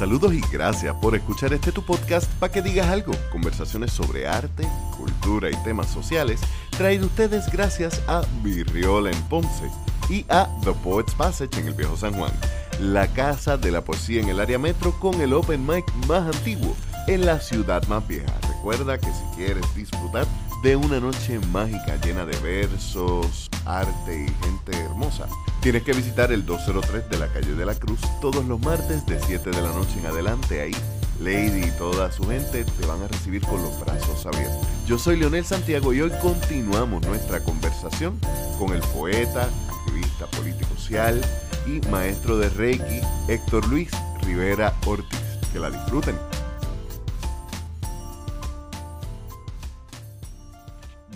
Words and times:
Saludos 0.00 0.32
y 0.32 0.40
gracias 0.50 0.94
por 0.94 1.14
escuchar 1.14 1.52
este 1.52 1.72
tu 1.72 1.82
podcast 1.82 2.26
para 2.38 2.50
que 2.50 2.62
digas 2.62 2.88
algo. 2.88 3.12
Conversaciones 3.30 3.92
sobre 3.92 4.26
arte, 4.26 4.66
cultura 4.96 5.50
y 5.50 5.56
temas 5.62 5.90
sociales, 5.90 6.40
traído 6.70 7.04
ustedes 7.04 7.52
gracias 7.52 8.00
a 8.08 8.22
Virriola 8.42 9.10
en 9.10 9.22
Ponce 9.24 9.70
y 10.08 10.24
a 10.30 10.48
The 10.64 10.72
Poets 10.72 11.14
Passage 11.14 11.60
en 11.60 11.66
el 11.68 11.74
Viejo 11.74 11.98
San 11.98 12.14
Juan, 12.14 12.32
la 12.80 13.08
casa 13.08 13.58
de 13.58 13.70
la 13.70 13.84
poesía 13.84 14.22
en 14.22 14.30
el 14.30 14.40
área 14.40 14.58
metro 14.58 14.98
con 14.98 15.20
el 15.20 15.34
open 15.34 15.66
mic 15.66 15.84
más 16.08 16.34
antiguo 16.34 16.74
en 17.06 17.26
la 17.26 17.38
ciudad 17.38 17.86
más 17.88 18.08
vieja. 18.08 18.32
Recuerda 18.48 18.96
que 18.96 19.12
si 19.12 19.36
quieres 19.36 19.66
disfrutar 19.76 20.26
de 20.62 20.76
una 20.76 21.00
noche 21.00 21.38
mágica 21.52 21.96
llena 22.04 22.26
de 22.26 22.36
versos, 22.40 23.48
arte 23.64 24.26
y 24.26 24.44
gente 24.44 24.76
hermosa. 24.76 25.26
Tienes 25.62 25.82
que 25.82 25.92
visitar 25.92 26.32
el 26.32 26.44
203 26.44 27.08
de 27.08 27.18
la 27.18 27.28
calle 27.28 27.54
de 27.54 27.64
la 27.64 27.74
Cruz 27.74 28.00
todos 28.20 28.44
los 28.44 28.60
martes 28.60 29.06
de 29.06 29.18
7 29.18 29.50
de 29.50 29.62
la 29.62 29.72
noche 29.72 29.98
en 29.98 30.06
adelante. 30.06 30.60
Ahí, 30.60 30.76
Lady 31.20 31.64
y 31.64 31.70
toda 31.78 32.12
su 32.12 32.24
gente 32.24 32.64
te 32.64 32.86
van 32.86 33.02
a 33.02 33.08
recibir 33.08 33.42
con 33.42 33.62
los 33.62 33.80
brazos 33.80 34.26
abiertos. 34.26 34.66
Yo 34.86 34.98
soy 34.98 35.16
Leonel 35.16 35.44
Santiago 35.44 35.94
y 35.94 36.02
hoy 36.02 36.12
continuamos 36.20 37.06
nuestra 37.06 37.42
conversación 37.42 38.18
con 38.58 38.74
el 38.74 38.82
poeta, 38.94 39.48
activista 39.68 40.26
político 40.26 40.74
social 40.76 41.20
y 41.66 41.86
maestro 41.88 42.36
de 42.36 42.50
Reiki, 42.50 43.00
Héctor 43.28 43.66
Luis 43.68 43.90
Rivera 44.22 44.74
Ortiz. 44.86 45.18
Que 45.52 45.58
la 45.58 45.70
disfruten. 45.70 46.29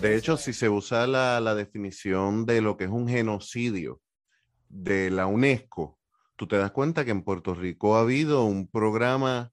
De 0.04 0.16
hecho, 0.16 0.36
si 0.36 0.52
se 0.52 0.68
usa 0.68 1.06
la, 1.06 1.54
definición 1.54 2.44
de 2.44 2.60
lo 2.60 2.76
que 2.76 2.84
es 2.84 2.90
un 2.90 3.08
genocidio 3.08 4.02
de 4.69 5.10
la 5.10 5.27
UNESCO, 5.27 5.98
tú 6.36 6.47
te 6.47 6.58
das 6.58 6.72
cuenta 6.72 7.06
que 7.06 7.10
en 7.10 7.22
Puerto 7.22 7.55
Rico 7.55 7.97
ha 7.97 8.00
habido 8.00 8.44
un 8.44 8.69
programa 8.69 9.50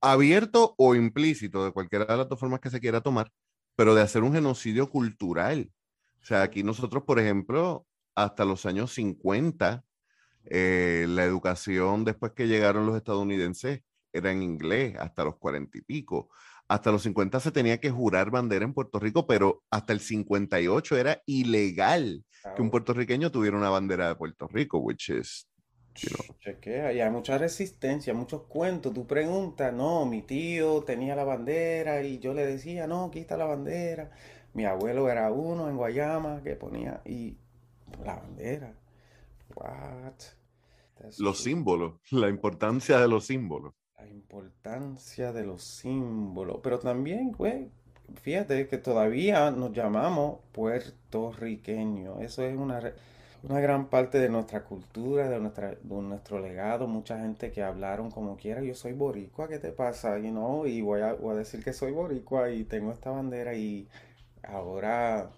abierto 0.00 0.76
o 0.78 0.94
implícito, 0.94 1.64
de 1.64 1.72
cualquiera 1.72 2.04
de 2.04 2.18
las 2.18 2.28
dos 2.28 2.38
formas 2.38 2.60
que 2.60 2.70
se 2.70 2.78
quiera 2.78 3.00
tomar, 3.00 3.32
pero 3.74 3.96
de 3.96 4.02
hacer 4.02 4.22
un 4.22 4.32
genocidio 4.32 4.88
cultural. 4.88 5.72
O 6.22 6.24
sea, 6.24 6.42
aquí 6.42 6.62
nosotros, 6.62 7.02
por 7.02 7.18
ejemplo, 7.18 7.84
hasta 8.14 8.44
los 8.44 8.66
años 8.66 8.92
50, 8.92 9.82
eh, 10.44 11.06
la 11.08 11.24
educación 11.24 12.04
después 12.04 12.30
que 12.30 12.46
llegaron 12.46 12.86
los 12.86 12.94
estadounidenses 12.94 13.82
era 14.12 14.30
en 14.30 14.44
inglés, 14.44 14.96
hasta 15.00 15.24
los 15.24 15.36
cuarenta 15.36 15.78
y 15.78 15.80
pico 15.80 16.30
hasta 16.70 16.92
los 16.92 17.02
50 17.02 17.40
se 17.40 17.50
tenía 17.50 17.80
que 17.80 17.90
jurar 17.90 18.30
bandera 18.30 18.64
en 18.64 18.72
Puerto 18.72 19.00
Rico, 19.00 19.26
pero 19.26 19.64
hasta 19.70 19.92
el 19.92 19.98
58 19.98 20.96
era 20.96 21.20
ilegal 21.26 22.24
que 22.54 22.62
un 22.62 22.70
puertorriqueño 22.70 23.32
tuviera 23.32 23.56
una 23.56 23.70
bandera 23.70 24.06
de 24.06 24.14
Puerto 24.14 24.46
Rico, 24.46 24.78
which 24.78 25.10
is, 25.10 25.48
you 25.96 26.10
know. 26.10 26.36
Chequea, 26.38 26.92
y 26.92 27.00
hay 27.00 27.10
mucha 27.10 27.38
resistencia, 27.38 28.14
muchos 28.14 28.44
cuentos. 28.44 28.94
Tú 28.94 29.04
preguntas, 29.04 29.74
no, 29.74 30.06
mi 30.06 30.22
tío 30.22 30.84
tenía 30.84 31.16
la 31.16 31.24
bandera 31.24 32.04
y 32.04 32.20
yo 32.20 32.34
le 32.34 32.46
decía, 32.46 32.86
no, 32.86 33.06
aquí 33.06 33.18
está 33.18 33.36
la 33.36 33.46
bandera. 33.46 34.12
Mi 34.54 34.64
abuelo 34.64 35.10
era 35.10 35.28
uno 35.32 35.68
en 35.68 35.76
Guayama 35.76 36.40
que 36.44 36.54
ponía, 36.54 37.02
y 37.04 37.36
la 38.04 38.14
bandera. 38.14 38.78
What? 39.56 40.14
los 41.18 41.42
símbolos, 41.42 41.94
la 42.12 42.28
importancia 42.28 43.00
de 43.00 43.08
los 43.08 43.26
símbolos 43.26 43.74
la 44.00 44.08
importancia 44.08 45.32
de 45.32 45.44
los 45.44 45.62
símbolos. 45.62 46.60
Pero 46.62 46.78
también, 46.78 47.32
güey, 47.32 47.68
fíjate 48.22 48.66
que 48.68 48.78
todavía 48.78 49.50
nos 49.50 49.72
llamamos 49.72 50.40
puertorriqueños. 50.52 52.20
Eso 52.22 52.42
es 52.42 52.56
una, 52.56 52.80
una 53.42 53.60
gran 53.60 53.88
parte 53.88 54.18
de 54.18 54.28
nuestra 54.28 54.64
cultura, 54.64 55.28
de, 55.28 55.38
nuestra, 55.40 55.76
nuestro 55.84 56.40
legado. 56.40 56.86
Mucha 56.86 57.18
gente 57.18 57.50
que 57.50 57.62
hablaron 57.62 58.10
como 58.10 58.36
quiera. 58.36 58.62
Yo 58.62 58.74
soy 58.74 58.92
boricua, 58.92 59.48
¿qué 59.48 59.58
te 59.58 59.72
pasa? 59.72 60.18
You 60.18 60.30
know? 60.30 60.66
Y 60.66 60.80
voy 60.80 61.02
a, 61.02 61.14
voy 61.14 61.34
a 61.34 61.38
decir 61.38 61.62
que 61.62 61.72
soy 61.72 61.92
boricua 61.92 62.50
y 62.50 62.64
tengo 62.64 62.92
esta 62.92 63.10
bandera 63.10 63.54
y 63.54 63.88
ahora, 64.42 65.30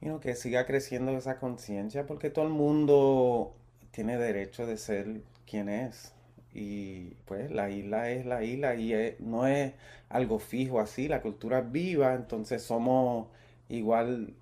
you 0.00 0.20
que 0.20 0.34
siga 0.34 0.66
creciendo 0.66 1.12
esa 1.12 1.38
conciencia 1.38 2.06
porque 2.06 2.30
todo 2.30 2.44
el 2.44 2.52
mundo 2.52 3.54
tiene 3.90 4.16
derecho 4.18 4.66
de 4.66 4.76
ser 4.76 5.22
quien 5.46 5.68
es. 5.68 6.12
Y 6.54 7.14
pues 7.26 7.50
la 7.50 7.70
isla 7.70 8.10
es 8.10 8.26
la 8.26 8.42
isla 8.42 8.74
y 8.74 9.16
no 9.20 9.46
es 9.46 9.72
algo 10.08 10.38
fijo 10.38 10.80
así, 10.80 11.08
la 11.08 11.20
cultura 11.20 11.60
es 11.60 11.72
viva, 11.72 12.14
entonces 12.14 12.62
somos 12.62 13.28
igual 13.68 14.34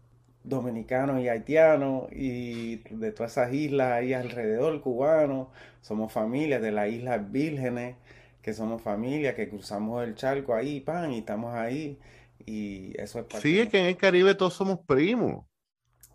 dominicanos 0.46 1.20
y 1.20 1.28
haitianos 1.28 2.04
y 2.12 2.76
de 2.90 3.10
todas 3.12 3.32
esas 3.32 3.52
islas 3.52 3.92
ahí 3.92 4.12
alrededor 4.12 4.80
cubanos, 4.80 5.48
somos 5.82 6.12
familias 6.12 6.62
de 6.62 6.72
las 6.72 6.88
Islas 6.88 7.30
Vírgenes, 7.30 7.96
que 8.42 8.54
somos 8.54 8.80
familia, 8.80 9.34
que 9.34 9.48
cruzamos 9.48 10.04
el 10.04 10.14
charco 10.14 10.54
ahí, 10.54 10.80
pan, 10.80 11.12
y 11.12 11.18
estamos 11.18 11.54
ahí. 11.54 11.98
Y 12.44 12.92
eso 13.00 13.18
es 13.18 13.42
Sí, 13.42 13.58
es 13.58 13.68
que 13.68 13.80
en 13.80 13.86
el 13.86 13.96
Caribe 13.96 14.36
todos 14.36 14.54
somos 14.54 14.78
primos. 14.86 15.44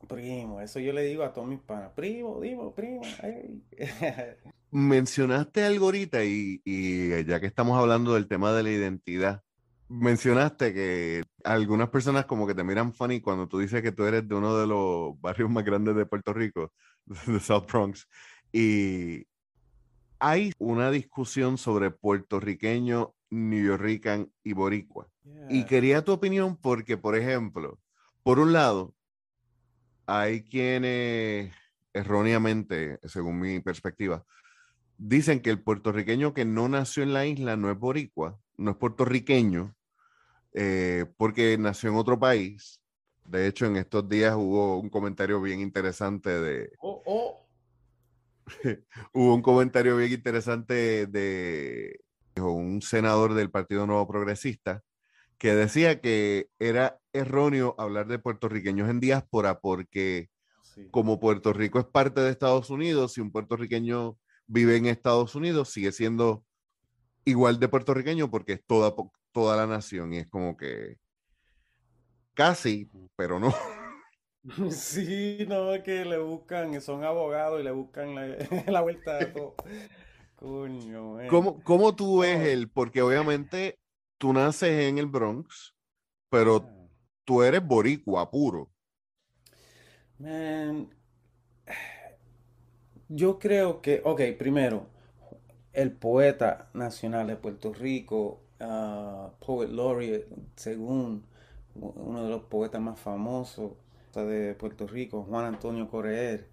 Primo, 0.07 0.61
eso 0.61 0.79
yo 0.79 0.93
le 0.93 1.03
digo 1.03 1.23
a 1.23 1.33
todos 1.33 1.47
mis 1.47 1.59
panas, 1.59 1.91
primo, 1.93 2.39
digo, 2.39 2.73
primo. 2.73 3.01
Mencionaste 4.71 5.63
algo 5.63 5.85
ahorita 5.85 6.23
y, 6.23 6.61
y, 6.63 7.25
ya 7.25 7.39
que 7.39 7.47
estamos 7.47 7.77
hablando 7.77 8.13
del 8.13 8.27
tema 8.27 8.53
de 8.53 8.63
la 8.63 8.71
identidad, 8.71 9.43
mencionaste 9.89 10.73
que 10.73 11.23
algunas 11.43 11.89
personas 11.89 12.25
como 12.25 12.47
que 12.47 12.55
te 12.55 12.63
miran 12.63 12.93
funny 12.93 13.19
cuando 13.19 13.47
tú 13.47 13.59
dices 13.59 13.81
que 13.81 13.91
tú 13.91 14.05
eres 14.05 14.27
de 14.27 14.35
uno 14.35 14.57
de 14.57 14.65
los 14.65 15.19
barrios 15.19 15.49
más 15.49 15.65
grandes 15.65 15.95
de 15.95 16.05
Puerto 16.05 16.33
Rico, 16.33 16.71
de 17.27 17.39
South 17.41 17.65
Bronx, 17.67 18.07
y 18.53 19.27
hay 20.19 20.53
una 20.59 20.91
discusión 20.91 21.57
sobre 21.57 21.91
puertorriqueño, 21.91 23.13
New 23.31 23.65
Yorkican 23.65 24.31
y 24.43 24.53
boricua. 24.53 25.07
Y 25.49 25.65
quería 25.65 26.03
tu 26.03 26.11
opinión 26.11 26.57
porque, 26.57 26.97
por 26.97 27.15
ejemplo, 27.15 27.79
por 28.23 28.39
un 28.39 28.53
lado, 28.53 28.93
hay 30.05 30.43
quienes 30.43 31.53
erróneamente, 31.93 32.99
según 33.03 33.39
mi 33.39 33.59
perspectiva, 33.59 34.23
dicen 35.01 35.41
que 35.41 35.49
el 35.49 35.59
puertorriqueño 35.59 36.33
que 36.35 36.45
no 36.45 36.69
nació 36.69 37.01
en 37.01 37.13
la 37.13 37.25
isla 37.25 37.57
no 37.57 37.71
es 37.71 37.77
boricua, 37.77 38.39
no 38.57 38.71
es 38.71 38.77
puertorriqueño, 38.77 39.75
eh, 40.53 41.05
porque 41.17 41.57
nació 41.57 41.89
en 41.89 41.95
otro 41.95 42.19
país. 42.19 42.79
De 43.25 43.47
hecho, 43.47 43.65
en 43.65 43.77
estos 43.77 44.07
días 44.07 44.35
hubo 44.35 44.77
un 44.77 44.89
comentario 44.89 45.41
bien 45.41 45.59
interesante 45.59 46.29
de... 46.29 46.71
Oh, 46.79 47.01
oh. 47.05 47.47
hubo 49.13 49.33
un 49.33 49.41
comentario 49.41 49.97
bien 49.97 50.11
interesante 50.11 51.07
de 51.07 51.99
un 52.35 52.81
senador 52.83 53.33
del 53.33 53.49
Partido 53.49 53.87
Nuevo 53.87 54.07
Progresista 54.07 54.83
que 55.39 55.55
decía 55.55 55.99
que 55.99 56.49
era 56.59 56.99
erróneo 57.13 57.73
hablar 57.79 58.07
de 58.07 58.19
puertorriqueños 58.19 58.89
en 58.89 58.99
diáspora 58.99 59.59
porque 59.59 60.29
como 60.91 61.19
Puerto 61.19 61.53
Rico 61.53 61.79
es 61.79 61.85
parte 61.85 62.21
de 62.21 62.29
Estados 62.29 62.69
Unidos, 62.69 63.13
si 63.13 63.21
un 63.21 63.31
puertorriqueño 63.31 64.17
vive 64.51 64.75
en 64.75 64.85
Estados 64.85 65.33
Unidos, 65.33 65.69
sigue 65.69 65.93
siendo 65.93 66.43
igual 67.23 67.59
de 67.59 67.69
puertorriqueño 67.69 68.29
porque 68.29 68.53
es 68.53 68.65
toda, 68.65 68.93
toda 69.31 69.55
la 69.55 69.65
nación 69.65 70.13
y 70.13 70.17
es 70.17 70.27
como 70.27 70.57
que 70.57 70.97
casi, 72.33 72.89
pero 73.15 73.39
no. 73.39 73.53
Sí, 74.71 75.45
no, 75.47 75.71
es 75.71 75.83
que 75.83 76.03
le 76.03 76.17
buscan, 76.17 76.81
son 76.81 77.03
abogados 77.03 77.61
y 77.61 77.63
le 77.63 77.69
buscan 77.69 78.15
la, 78.15 78.25
la 78.71 78.81
vuelta 78.81 79.19
de 79.19 79.27
todo. 79.27 79.53
Coño, 80.35 81.17
¿Cómo, 81.29 81.61
¿Cómo, 81.63 81.95
tú 81.95 82.21
ves 82.21 82.47
el? 82.47 82.67
Porque 82.67 83.03
obviamente 83.03 83.77
tú 84.17 84.33
naces 84.33 84.89
en 84.89 84.97
el 84.97 85.05
Bronx, 85.05 85.75
pero 86.27 86.55
ah. 86.55 86.89
tú 87.23 87.43
eres 87.43 87.63
boricua 87.63 88.31
puro. 88.31 88.71
Man, 90.17 90.89
yo 93.13 93.39
creo 93.39 93.81
que, 93.81 94.01
ok, 94.05 94.21
primero, 94.37 94.85
el 95.73 95.91
poeta 95.91 96.69
nacional 96.73 97.27
de 97.27 97.35
Puerto 97.35 97.73
Rico, 97.73 98.41
uh, 98.59 99.31
Poet 99.45 99.69
Laureate, 99.69 100.27
según 100.55 101.23
uno 101.75 102.23
de 102.23 102.29
los 102.29 102.43
poetas 102.43 102.81
más 102.81 102.99
famosos 102.99 103.73
de 104.15 104.55
Puerto 104.55 104.87
Rico, 104.87 105.23
Juan 105.23 105.45
Antonio 105.45 105.89
Correer, 105.89 106.47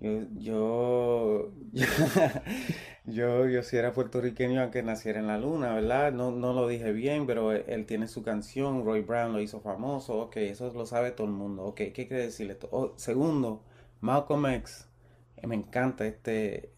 yo, 0.00 0.22
yo, 0.36 1.52
yo, 3.06 3.46
yo, 3.48 3.62
si 3.62 3.76
era 3.76 3.92
puertorriqueño 3.92 4.60
aunque 4.60 4.82
naciera 4.82 5.20
en 5.20 5.28
la 5.28 5.38
luna, 5.38 5.74
¿verdad? 5.74 6.12
No, 6.12 6.32
no 6.32 6.52
lo 6.54 6.66
dije 6.68 6.92
bien, 6.92 7.26
pero 7.26 7.52
él, 7.52 7.86
tiene 7.86 8.08
su 8.08 8.22
canción, 8.22 8.84
Roy 8.84 9.02
Brown 9.02 9.32
lo 9.32 9.40
hizo 9.40 9.60
famoso, 9.60 10.18
ok, 10.18 10.38
eso 10.38 10.72
lo 10.74 10.86
sabe 10.86 11.12
todo 11.12 11.26
el 11.28 11.32
mundo, 11.34 11.64
ok, 11.64 11.76
¿qué 11.76 11.92
quiere 12.08 12.24
decir 12.24 12.50
esto? 12.50 12.68
Oh, 12.72 12.94
segundo, 12.96 13.62
Malcolm 14.00 14.46
X, 14.46 14.88
me 15.46 15.54
encanta 15.54 16.06
este, 16.06 16.70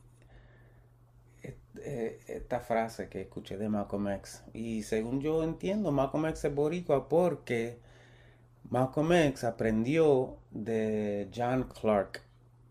este, 1.42 2.20
esta 2.28 2.60
frase 2.60 3.08
que 3.08 3.22
escuché 3.22 3.56
de 3.56 3.68
Malcolm 3.68 4.08
X. 4.08 4.42
Y 4.52 4.82
según 4.82 5.20
yo 5.20 5.42
entiendo, 5.44 5.92
Malcolm 5.92 6.26
X 6.26 6.44
es 6.44 6.54
boricua 6.54 7.08
porque 7.08 7.78
Malcolm 8.70 9.12
X 9.12 9.44
aprendió 9.44 10.38
de 10.50 11.28
John 11.34 11.64
Clark. 11.64 12.22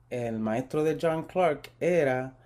El 0.10 0.40
maestro 0.40 0.84
de 0.84 0.98
John 1.01 1.24
Clark 1.24 1.72
era 1.80 2.38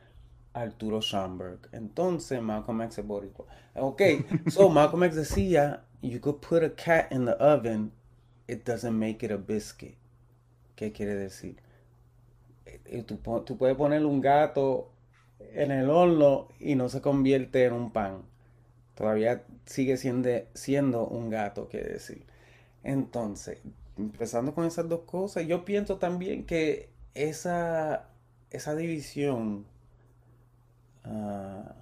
Arturo 0.54 1.02
Schomburg. 1.02 1.70
Entonces 1.72 2.42
Malcolm 2.42 2.82
X 2.82 3.00
es 3.00 3.06
boricua. 3.06 3.46
Ok, 3.76 4.02
so 4.50 4.70
Malcolm 4.70 5.04
X 5.04 5.16
decía, 5.16 5.84
you 6.02 6.20
could 6.20 6.42
put 6.42 6.64
a 6.64 6.70
cat 6.70 7.12
in 7.12 7.26
the 7.26 7.34
oven, 7.34 7.92
it 8.48 8.66
doesn't 8.66 8.98
make 8.98 9.24
it 9.24 9.32
a 9.32 9.38
biscuit. 9.38 9.96
¿Qué 10.76 10.92
quiere 10.92 11.16
decir? 11.16 11.58
Tú, 13.06 13.18
tú 13.46 13.58
puedes 13.58 13.76
poner 13.76 14.06
un 14.06 14.22
gato 14.22 14.92
en 15.40 15.72
el 15.72 15.90
horno 15.90 16.48
y 16.60 16.76
no 16.76 16.90
se 16.90 17.02
convierte 17.02 17.66
en 17.66 17.74
un 17.74 17.92
pan. 17.92 18.24
Todavía 18.96 19.44
sigue 19.66 19.98
siendo, 19.98 20.30
siendo 20.54 21.08
un 21.08 21.30
gato, 21.30 21.68
quiere 21.68 21.94
decir. 21.94 22.26
Entonces, 22.84 23.60
empezando 23.98 24.54
con 24.54 24.66
esas 24.66 24.90
dos 24.90 25.02
cosas, 25.02 25.46
yo 25.48 25.66
pienso 25.66 25.98
también 25.98 26.46
que 26.46 26.90
esa, 27.14 28.10
esa 28.52 28.76
división 28.76 29.66
ah, 31.04 31.74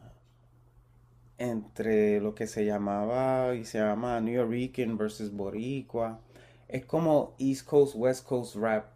entre 1.38 2.20
lo 2.22 2.36
que 2.36 2.48
se 2.48 2.66
llamaba 2.66 3.56
y 3.56 3.66
se 3.66 3.80
llama 3.80 4.20
New 4.22 4.34
Yorkian 4.34 4.98
versus 4.98 5.32
Boricua 5.32 6.20
es 6.68 6.86
como 6.86 7.36
East 7.38 7.66
Coast, 7.66 7.96
West 7.96 8.26
Coast 8.26 8.56
rap 8.56 8.88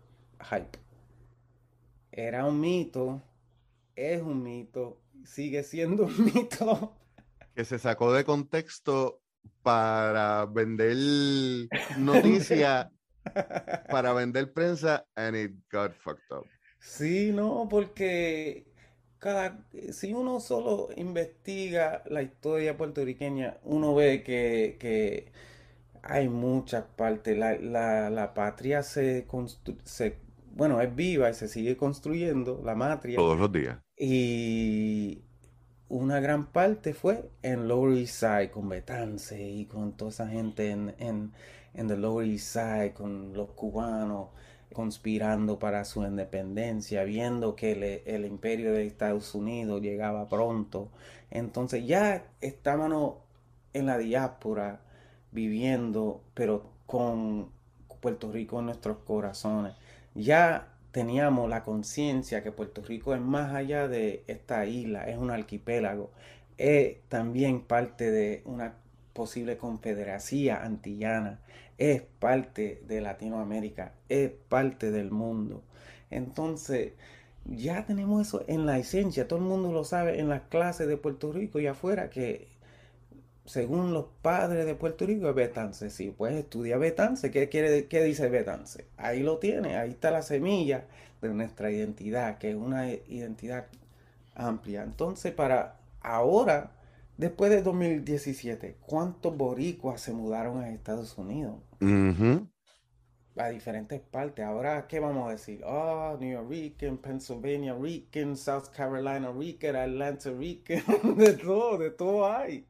hype. 0.49 0.88
Era 2.19 2.45
un 2.45 2.59
mito, 2.59 3.21
es 3.95 4.21
un 4.21 4.43
mito, 4.43 4.99
sigue 5.23 5.63
siendo 5.63 6.03
un 6.03 6.25
mito. 6.33 6.93
Que 7.55 7.63
se 7.63 7.79
sacó 7.79 8.11
de 8.11 8.25
contexto 8.25 9.21
para 9.63 10.45
vender 10.45 10.97
noticia, 11.97 12.91
para 13.89 14.11
vender 14.11 14.51
prensa, 14.51 15.05
and 15.15 15.37
it 15.37 15.53
got 15.71 15.93
fucked 15.93 16.29
up. 16.31 16.45
Sí, 16.81 17.31
no, 17.31 17.67
porque 17.69 18.67
cada, 19.17 19.65
si 19.93 20.11
uno 20.11 20.41
solo 20.41 20.89
investiga 20.97 22.03
la 22.07 22.21
historia 22.21 22.75
puertorriqueña, 22.75 23.59
uno 23.63 23.95
ve 23.95 24.23
que, 24.23 25.31
hay 26.03 26.27
muchas 26.27 26.83
partes. 26.97 27.37
La, 27.37 28.09
la, 28.09 28.33
patria 28.33 28.83
se, 28.83 29.25
se, 29.85 30.17
bueno, 30.59 30.81
es 30.81 30.93
viva 30.93 31.29
y 31.29 31.33
se 31.33 31.47
sigue 31.47 31.77
construyendo, 31.77 32.61
la 32.65 32.75
matria. 32.75 33.15
Todos 33.15 33.39
los 33.39 33.49
días. 33.49 33.79
Y 33.97 35.23
una 35.87 36.19
gran 36.19 36.51
parte 36.51 36.93
fue 36.93 37.29
en 37.43 37.69
Lower 37.69 37.97
East 37.97 38.19
Side, 38.19 38.51
con 38.51 38.67
Betance 38.67 39.41
y 39.41 39.67
con 39.67 39.93
toda 39.95 40.11
esa 40.11 40.27
gente 40.27 40.71
en, 40.71 40.93
en, 40.99 41.31
en 41.73 41.87
the 41.87 41.95
Lower 41.95 42.27
East 42.27 42.47
Side, 42.47 42.93
con 42.93 43.31
los 43.33 43.51
cubanos 43.51 44.31
conspirando 44.73 45.59
para 45.59 45.85
su 45.85 46.03
independencia, 46.03 47.05
viendo 47.05 47.55
que 47.55 48.03
el 48.05 48.25
imperio 48.25 48.73
de 48.73 48.85
Estados 48.85 49.33
Unidos 49.33 49.81
llegaba 49.81 50.27
pronto. 50.27 50.91
Entonces 51.31 51.87
ya 51.87 52.25
estábamos 52.41 53.15
en 53.71 53.85
la 53.85 53.97
diáspora 53.97 54.81
viviendo, 55.31 56.21
pero 56.33 56.69
con 56.85 57.49
Puerto 58.01 58.29
Rico 58.29 58.59
en 58.59 58.65
nuestros 58.65 58.97
corazones. 58.99 59.73
Ya 60.15 60.67
teníamos 60.91 61.49
la 61.49 61.63
conciencia 61.63 62.43
que 62.43 62.51
Puerto 62.51 62.81
Rico 62.81 63.13
es 63.13 63.21
más 63.21 63.53
allá 63.53 63.87
de 63.87 64.23
esta 64.27 64.65
isla, 64.65 65.07
es 65.07 65.17
un 65.17 65.31
arquipélago, 65.31 66.11
es 66.57 66.97
también 67.09 67.61
parte 67.61 68.11
de 68.11 68.41
una 68.45 68.73
posible 69.13 69.57
confederación 69.57 70.57
antillana, 70.57 71.39
es 71.77 72.01
parte 72.19 72.81
de 72.87 73.01
Latinoamérica, 73.01 73.93
es 74.09 74.31
parte 74.49 74.91
del 74.91 75.11
mundo. 75.11 75.63
Entonces, 76.09 76.93
ya 77.45 77.85
tenemos 77.85 78.27
eso 78.27 78.43
en 78.47 78.65
la 78.65 78.77
esencia, 78.77 79.27
todo 79.27 79.39
el 79.39 79.45
mundo 79.45 79.71
lo 79.71 79.83
sabe 79.83 80.19
en 80.19 80.29
las 80.29 80.41
clases 80.43 80.87
de 80.87 80.97
Puerto 80.97 81.31
Rico 81.31 81.59
y 81.59 81.67
afuera 81.67 82.09
que 82.09 82.47
según 83.49 83.93
los 83.93 84.05
padres 84.21 84.67
de 84.67 84.75
Puerto 84.75 85.07
Rico 85.07 85.27
es 85.27 85.33
Betance. 85.33 85.89
Sí, 85.89 86.13
pues 86.15 86.35
estudia 86.35 86.77
Betance. 86.77 87.31
¿Qué, 87.31 87.49
quiere, 87.49 87.87
qué 87.87 88.03
dice 88.03 88.29
Betance? 88.29 88.85
Ahí 88.95 89.23
lo 89.23 89.39
tiene, 89.39 89.75
ahí 89.75 89.89
está 89.89 90.11
la 90.11 90.21
semilla 90.21 90.85
de 91.19 91.29
nuestra 91.29 91.71
identidad, 91.71 92.37
que 92.37 92.51
es 92.51 92.55
una 92.55 92.93
identidad 92.93 93.65
amplia. 94.35 94.83
Entonces, 94.83 95.33
para 95.33 95.79
ahora, 96.01 96.73
después 97.17 97.49
de 97.49 97.63
2017, 97.63 98.77
¿cuántos 98.85 99.35
boricuas 99.35 99.99
se 99.99 100.13
mudaron 100.13 100.61
a 100.61 100.69
Estados 100.69 101.17
Unidos? 101.17 101.55
A 103.35 103.49
diferentes 103.49 103.99
partes. 103.99 104.45
Ahora, 104.45 104.85
¿qué 104.87 104.99
vamos 104.99 105.27
a 105.27 105.31
decir? 105.31 105.63
Oh, 105.65 106.15
New 106.19 106.31
York, 106.31 107.01
Pennsylvania 107.01 107.73
Rican, 107.73 108.37
South 108.37 108.67
Carolina 108.75 109.31
Rican, 109.31 109.75
Atlanta 109.75 110.29
Rican, 110.29 110.83
de 111.17 111.33
todo, 111.33 111.79
de 111.79 111.89
todo 111.89 112.31
hay. 112.31 112.67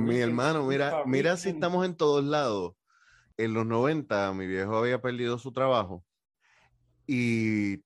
Mi 0.00 0.18
hermano, 0.18 0.66
mira, 0.66 1.02
mira 1.06 1.36
si 1.36 1.50
estamos 1.50 1.84
en 1.84 1.94
todos 1.96 2.24
lados. 2.24 2.74
En 3.36 3.54
los 3.54 3.66
90, 3.66 4.32
mi 4.34 4.46
viejo 4.46 4.76
había 4.76 5.00
perdido 5.00 5.38
su 5.38 5.52
trabajo 5.52 6.04
y 7.06 7.78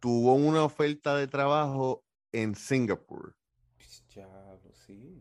tuvo 0.00 0.34
una 0.34 0.64
oferta 0.64 1.16
de 1.16 1.28
trabajo 1.28 2.04
en 2.32 2.54
Singapur. 2.54 3.36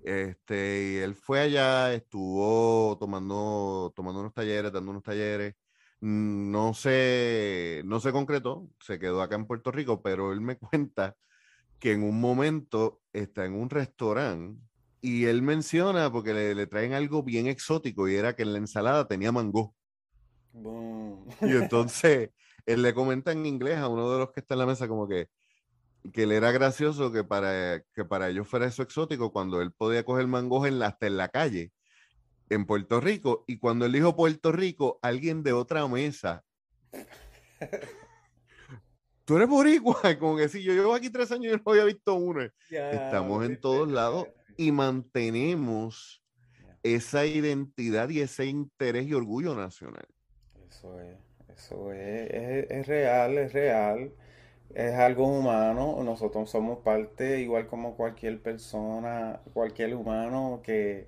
Este, 0.04 0.94
y 0.94 0.96
él 0.98 1.14
fue 1.14 1.42
allá, 1.42 1.94
estuvo 1.94 2.98
tomando, 2.98 3.94
tomando 3.96 4.22
unos 4.22 4.34
talleres, 4.34 4.72
dando 4.72 4.92
unos 4.92 5.04
talleres. 5.04 5.56
No 6.00 6.74
se, 6.74 7.84
no 7.86 8.00
se 8.00 8.12
concretó, 8.12 8.68
se 8.80 8.98
quedó 8.98 9.22
acá 9.22 9.36
en 9.36 9.46
Puerto 9.46 9.72
Rico, 9.72 10.02
pero 10.02 10.34
él 10.34 10.42
me 10.42 10.58
cuenta 10.58 11.16
que 11.80 11.92
en 11.92 12.04
un 12.04 12.20
momento 12.20 13.02
está 13.14 13.46
en 13.46 13.54
un 13.54 13.70
restaurante 13.70 14.71
y 15.02 15.26
él 15.26 15.42
menciona, 15.42 16.12
porque 16.12 16.34
le, 16.34 16.68
traen 16.68 16.94
algo 16.94 17.24
bien 17.24 17.48
exótico, 17.48 18.08
y 18.08 18.16
era 18.16 18.36
que 18.36 18.44
en 18.44 18.54
la 18.54 18.60
ensalada 18.60 19.08
tenía 19.08 19.32
mango. 19.32 19.76
Y 21.42 21.52
entonces 21.52 22.30
él 22.66 22.82
le 22.82 22.94
comenta 22.94 23.32
en 23.32 23.46
inglés 23.46 23.78
a 23.78 23.88
uno 23.88 24.12
de 24.12 24.20
los 24.20 24.32
que 24.32 24.42
está 24.42 24.54
en 24.54 24.60
la 24.60 24.66
mesa 24.66 24.88
como 24.88 25.08
que, 25.08 25.30
que 26.12 26.26
le 26.26 26.36
era 26.36 26.52
gracioso 26.52 27.12
que 27.12 27.24
para, 27.24 27.82
que 27.94 28.04
para 28.04 28.30
ellos 28.30 28.48
fuera 28.48 28.66
eso 28.66 28.84
exótico 28.84 29.32
cuando 29.32 29.62
él 29.62 29.72
podía 29.72 30.04
coger 30.04 30.28
mango 30.28 30.66
en 30.66 30.80
la, 30.80 30.88
hasta 30.88 31.08
en 31.08 31.18
la 31.18 31.30
calle 31.30 31.72
en 32.50 32.66
Puerto 32.66 33.00
Rico 33.00 33.46
y 33.48 33.60
cuando 33.60 33.86
él 33.86 33.94
dijo 33.94 34.16
Puerto 34.16 34.52
Rico, 34.52 35.00
alguien 35.02 35.42
de 35.42 35.54
otra 35.54 35.88
mesa. 35.88 36.44
Tú 39.24 39.38
eres 39.38 39.48
boricua, 39.48 40.02
como 40.20 40.36
que 40.36 40.50
sí, 40.50 40.62
yo 40.62 40.74
llevo 40.74 40.94
aquí 40.94 41.10
tres 41.10 41.32
años 41.32 41.54
y 41.54 41.56
no 41.56 41.72
había 41.72 41.86
visto 41.86 42.14
uno. 42.16 42.42
Estamos 42.70 43.46
en 43.46 43.60
todos 43.62 43.90
lados 43.90 44.28
y 44.58 44.72
mantenemos 44.72 46.22
esa 46.84 47.26
identidad 47.26 48.10
y 48.10 48.22
ese 48.22 48.46
interés 48.46 49.08
y 49.08 49.14
orgullo 49.14 49.56
nacional. 49.56 50.06
Eso 50.70 51.00
es, 51.00 51.18
eso 51.56 51.92
es, 51.92 52.70
es, 52.70 52.88
real, 52.88 53.38
es 53.38 53.54
real, 53.54 54.12
es 54.74 54.94
algo 54.94 55.28
humano, 55.28 56.02
nosotros 56.04 56.50
somos 56.50 56.80
parte, 56.80 57.40
igual 57.40 57.68
como 57.68 57.96
cualquier 57.96 58.42
persona, 58.42 59.42
cualquier 59.54 59.96
humano 59.96 60.62
que 60.64 61.08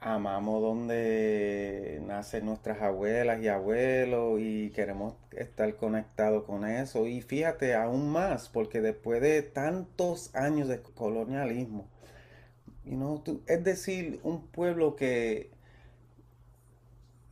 amamos 0.00 0.62
donde 0.62 2.00
nacen 2.06 2.46
nuestras 2.46 2.80
abuelas 2.80 3.40
y 3.42 3.48
abuelos 3.48 4.40
y 4.40 4.70
queremos 4.70 5.14
estar 5.32 5.76
conectados 5.76 6.44
con 6.44 6.64
eso. 6.66 7.06
Y 7.06 7.20
fíjate, 7.20 7.74
aún 7.74 8.10
más, 8.10 8.48
porque 8.48 8.80
después 8.80 9.20
de 9.20 9.42
tantos 9.42 10.34
años 10.34 10.68
de 10.68 10.80
colonialismo, 10.82 11.88
Es 13.46 13.62
decir, 13.62 14.20
un 14.24 14.46
pueblo 14.48 14.96
que, 14.96 15.50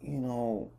you 0.00 0.18
know, 0.18 0.70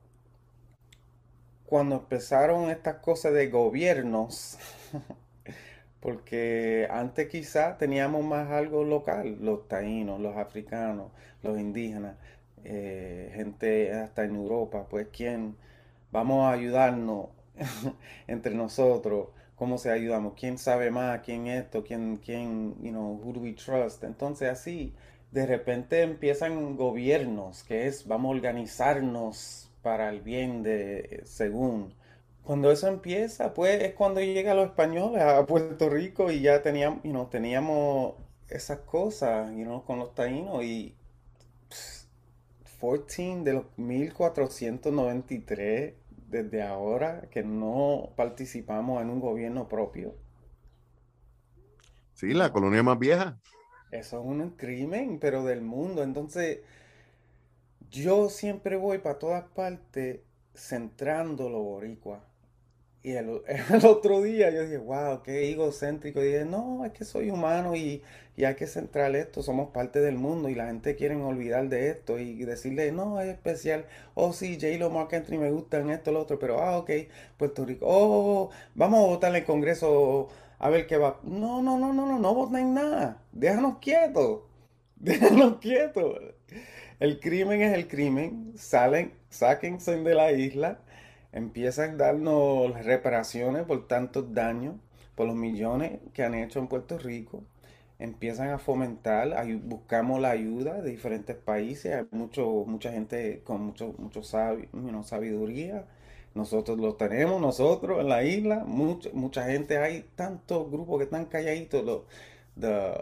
cuando 1.65 1.95
empezaron 1.95 2.69
estas 2.69 2.95
cosas 2.97 3.33
de 3.33 3.49
gobiernos, 3.49 4.57
porque 5.99 6.87
antes 6.91 7.27
quizá 7.27 7.77
teníamos 7.77 8.23
más 8.23 8.49
algo 8.51 8.85
local, 8.85 9.37
los 9.41 9.67
taínos, 9.67 10.21
los 10.21 10.37
africanos, 10.37 11.11
los 11.43 11.59
indígenas, 11.59 12.15
eh, 12.63 13.31
gente 13.35 13.93
hasta 13.93 14.23
en 14.23 14.35
Europa, 14.35 14.87
pues 14.89 15.07
quién 15.11 15.57
vamos 16.11 16.45
a 16.45 16.51
ayudarnos 16.53 17.27
entre 18.27 18.55
nosotros 18.55 19.27
cómo 19.59 19.77
se 19.77 19.91
ayudamos, 19.91 20.33
quién 20.39 20.57
sabe 20.57 20.89
más, 20.89 21.19
quién 21.21 21.47
esto, 21.47 21.83
quién, 21.83 22.17
quién, 22.17 22.75
you 22.81 22.91
know, 22.91 23.19
who 23.21 23.33
do 23.33 23.41
we 23.41 23.53
trust. 23.53 24.03
Entonces 24.05 24.49
así, 24.49 24.93
de 25.31 25.45
repente 25.45 26.01
empiezan 26.01 26.77
gobiernos, 26.77 27.63
que 27.63 27.87
es, 27.87 28.07
vamos 28.07 28.29
a 28.29 28.35
organizarnos 28.35 29.69
para 29.81 30.09
el 30.09 30.21
bien 30.21 30.63
de, 30.63 31.21
según. 31.25 31.93
Cuando 32.43 32.71
eso 32.71 32.87
empieza, 32.87 33.53
pues 33.53 33.81
es 33.83 33.93
cuando 33.95 34.21
llegan 34.21 34.57
los 34.57 34.67
españoles 34.67 35.21
a 35.21 35.45
Puerto 35.45 35.89
Rico 35.89 36.31
y 36.31 36.41
ya 36.41 36.61
teníamos, 36.63 37.03
you 37.03 37.11
know, 37.11 37.27
teníamos 37.27 38.15
esas 38.47 38.79
cosas, 38.79 39.51
you 39.51 39.65
know, 39.65 39.83
con 39.83 39.99
los 39.99 40.15
taínos 40.15 40.63
y 40.63 40.95
14 42.79 43.41
de 43.43 43.53
los 43.53 43.65
1493 43.77 45.93
desde 46.29 46.61
ahora 46.61 47.27
que 47.31 47.43
no 47.43 48.13
participamos 48.15 49.01
en 49.01 49.09
un 49.09 49.19
gobierno 49.19 49.67
propio? 49.67 50.15
Sí, 52.13 52.33
la 52.33 52.51
colonia 52.51 52.83
más 52.83 52.99
vieja. 52.99 53.39
Eso 53.91 54.19
es 54.19 54.25
un 54.25 54.49
crimen, 54.51 55.19
pero 55.19 55.43
del 55.43 55.61
mundo. 55.61 56.03
Entonces, 56.03 56.59
yo 57.89 58.29
siempre 58.29 58.75
voy 58.75 58.99
para 58.99 59.17
todas 59.17 59.45
partes 59.49 60.19
centrando 60.53 61.49
lo 61.49 61.59
boricua. 61.59 62.28
Y 63.01 63.13
el, 63.13 63.29
otro 63.85 64.21
día 64.21 64.49
yo 64.49 64.63
dije, 64.63 64.77
wow, 64.77 65.21
qué 65.23 65.51
egocéntrico. 65.51 66.21
Y 66.21 66.27
dije, 66.27 66.45
no, 66.45 66.85
es 66.85 66.91
que 66.91 67.05
soy 67.05 67.29
humano 67.29 67.75
y, 67.75 68.01
y, 68.35 68.43
hay 68.43 68.55
que 68.55 68.67
centrar 68.67 69.15
esto, 69.15 69.41
somos 69.41 69.69
parte 69.71 69.99
del 70.01 70.15
mundo 70.15 70.49
y 70.49 70.55
la 70.55 70.67
gente 70.67 70.95
quiere 70.95 71.15
olvidar 71.15 71.69
de 71.69 71.89
esto 71.89 72.19
y 72.19 72.43
decirle, 72.43 72.91
no, 72.91 73.21
es 73.21 73.29
especial. 73.29 73.85
Oh, 74.15 74.33
sí, 74.33 74.57
J-Lo, 74.59 74.89
Mark 74.89 75.15
Anthony 75.15 75.37
me 75.37 75.51
gustan 75.51 75.89
esto, 75.91 76.11
lo 76.11 76.21
otro, 76.21 76.39
pero, 76.39 76.59
ah, 76.61 76.77
ok, 76.77 76.91
Puerto 77.37 77.65
Rico. 77.65 77.85
Oh, 77.87 78.49
vamos 78.75 78.99
a 78.99 79.07
votar 79.07 79.29
en 79.31 79.37
el 79.37 79.45
Congreso 79.45 80.29
a 80.59 80.69
ver 80.69 80.85
qué 80.87 80.97
va. 80.97 81.19
No, 81.23 81.61
no, 81.61 81.77
no, 81.77 81.93
no, 81.93 82.05
no, 82.05 82.19
no 82.19 82.33
voten 82.33 82.73
nada. 82.73 83.21
Déjanos 83.31 83.77
quietos. 83.79 84.41
Déjanos 84.97 85.59
quietos. 85.59 86.19
El 86.99 87.19
crimen 87.21 87.61
es 87.61 87.73
el 87.73 87.87
crimen. 87.87 88.53
Salen, 88.57 89.13
sáquense 89.29 89.95
de 89.97 90.15
la 90.15 90.33
isla 90.33 90.79
empiezan 91.31 91.91
a 91.91 92.05
darnos 92.05 92.83
reparaciones 92.85 93.63
por 93.63 93.87
tantos 93.87 94.33
daños, 94.33 94.75
por 95.15 95.27
los 95.27 95.35
millones 95.35 95.99
que 96.13 96.23
han 96.23 96.33
hecho 96.35 96.59
en 96.59 96.67
Puerto 96.67 96.97
Rico, 96.97 97.43
empiezan 97.99 98.49
a 98.49 98.59
fomentar, 98.59 99.35
buscamos 99.63 100.21
la 100.21 100.31
ayuda 100.31 100.81
de 100.81 100.91
diferentes 100.91 101.35
países, 101.35 101.93
hay 101.93 102.07
mucho, 102.11 102.63
mucha 102.65 102.91
gente 102.91 103.41
con 103.43 103.61
mucho, 103.61 103.93
mucho 103.97 104.23
sabiduría, 104.23 105.85
nosotros 106.33 106.77
lo 106.79 106.95
tenemos, 106.95 107.41
nosotros 107.41 107.99
en 107.99 108.09
la 108.09 108.23
isla, 108.23 108.63
mucha, 108.65 109.09
mucha 109.13 109.45
gente, 109.45 109.77
hay 109.77 110.05
tantos 110.15 110.71
grupos 110.71 110.99
que 110.99 111.03
están 111.05 111.25
calladitos, 111.25 111.83
los, 111.83 112.01
the 112.59 112.93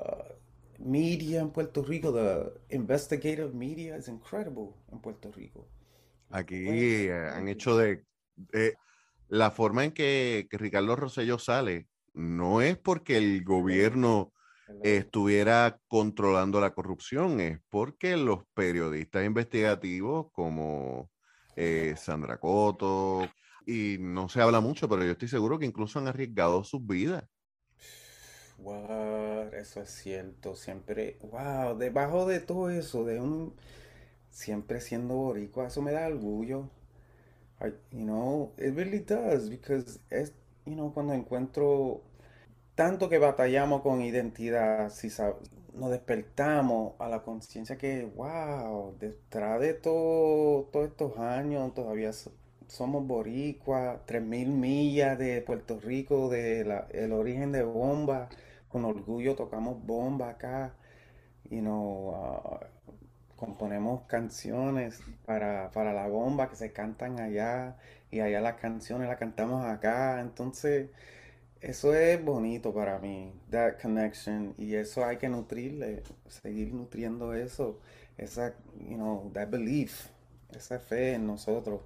media 0.80 1.42
en 1.42 1.50
Puerto 1.52 1.84
Rico, 1.84 2.12
the 2.12 2.76
investigative 2.76 3.54
media 3.54 3.98
is 3.98 4.08
incredible 4.08 4.74
en 4.92 5.00
Puerto 5.00 5.32
Rico. 5.32 5.68
Aquí 6.30 6.56
eh, 6.68 7.30
han 7.34 7.48
hecho 7.48 7.78
de 7.78 8.04
eh, 8.54 8.76
la 9.30 9.52
forma 9.52 9.84
en 9.86 9.92
que, 9.92 10.48
Ricardo 10.52 10.96
Rosello 10.96 11.40
sale 11.40 11.88
no 12.14 12.62
es 12.62 12.78
porque 12.78 13.18
el 13.18 13.44
gobierno 13.44 14.34
estuviera 14.84 15.80
controlando 15.88 16.60
la 16.60 16.74
corrupción, 16.74 17.40
es 17.40 17.60
porque 17.70 18.18
los 18.18 18.44
periodistas 18.54 19.26
investigativos 19.26 20.28
como 20.34 21.10
eh, 21.56 21.96
Sandra 21.98 22.38
Coto, 22.38 23.30
y 23.68 23.98
no 24.00 24.30
se 24.30 24.42
habla 24.42 24.62
mucho, 24.62 24.88
pero 24.88 25.04
yo 25.04 25.12
estoy 25.12 25.28
seguro 25.28 25.60
que 25.60 25.66
incluso 25.66 26.00
han 26.00 26.08
arriesgado 26.08 26.64
sus 26.64 26.86
vidas. 26.88 27.26
Wow, 28.60 29.50
eso 29.54 29.82
es 29.82 29.90
cierto, 29.90 30.56
siempre, 30.56 31.18
wow, 31.22 31.78
debajo 31.78 32.26
de 32.26 32.40
todo 32.40 32.70
eso, 32.72 33.04
de 33.06 33.20
un, 33.20 33.54
siempre 34.32 34.82
siendo 34.82 35.16
boricua, 35.16 35.68
eso 35.68 35.82
me 35.82 35.92
da 35.92 36.08
orgullo, 36.08 36.70
You 37.60 38.06
know, 38.06 38.52
it 38.58 38.76
really 38.76 39.00
does, 39.00 39.50
because 39.50 40.00
es, 40.12 40.32
you 40.66 40.76
know, 40.76 40.94
cuando 40.94 41.14
encuentro 41.14 42.02
tanto 42.76 43.10
que 43.10 43.18
batallamos 43.18 43.82
con 43.82 44.02
identidad, 44.02 44.92
si 44.92 45.10
nos 45.74 45.90
despertamos 45.92 46.94
a 47.00 47.10
la 47.10 47.24
conciencia 47.24 47.78
que, 47.78 48.06
wow, 48.16 48.96
detrás 49.00 49.60
de 49.60 49.74
todo, 49.74 50.66
todos 50.72 50.88
estos 50.90 51.18
años 51.18 51.74
todavía 51.74 52.12
somos 52.68 53.08
boricuas, 53.08 54.00
3.000 54.06 54.48
millas 54.48 55.18
de 55.18 55.42
Puerto 55.42 55.80
Rico, 55.80 56.30
de 56.30 56.62
el 56.92 57.12
origen 57.12 57.52
de 57.52 57.64
bomba, 57.64 58.30
con 58.70 58.86
orgullo 58.86 59.36
tocamos 59.36 59.84
bomba 59.86 60.30
acá, 60.30 60.76
you 61.50 61.62
know, 61.62 62.12
uh, 62.12 62.77
componemos 63.38 64.04
canciones 64.08 65.00
para, 65.26 65.72
la 65.74 66.08
bomba 66.08 66.50
que 66.50 66.56
se 66.56 66.74
cantan 66.74 67.20
allá 67.20 67.78
y 68.12 68.20
allá 68.20 68.42
las 68.42 68.56
canciones 68.56 69.08
las 69.08 69.18
cantamos 69.18 69.66
acá. 69.66 70.20
Entonces, 70.22 70.90
eso 71.62 71.94
es 71.96 72.24
bonito 72.24 72.74
para 72.74 73.00
mí, 73.00 73.34
that 73.52 73.80
connection. 73.82 74.54
Y 74.58 74.76
eso 74.76 75.06
hay 75.06 75.18
que 75.18 75.30
nutrirle, 75.30 76.04
seguir 76.28 76.74
nutriendo 76.74 77.34
eso, 77.34 77.80
esa, 78.18 78.56
you 78.80 78.96
know, 78.96 79.32
that 79.34 79.50
belief, 79.50 80.08
esa 80.56 80.80
fe 80.80 81.14
en 81.14 81.28
nosotros. 81.28 81.82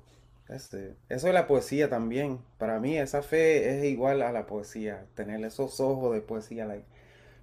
Este, 0.48 0.96
eso 1.10 1.27
es 1.27 1.34
la 1.34 1.48
poesía 1.48 1.89
también. 1.89 2.39
Para 2.58 2.79
mí 2.79 2.98
esa 2.98 3.22
fe 3.22 3.77
es 3.77 3.86
igual 3.86 4.22
a 4.22 4.31
la 4.31 4.48
poesía, 4.48 5.05
tener 5.15 5.43
esos 5.43 5.79
ojos 5.81 6.13
de 6.13 6.22
poesía. 6.22 6.65
Like, 6.65 6.86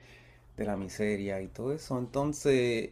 la 0.57 0.75
miseria 0.75 1.41
y 1.41 1.47
todo 1.47 1.73
eso, 1.73 1.97
entonces 1.97 2.89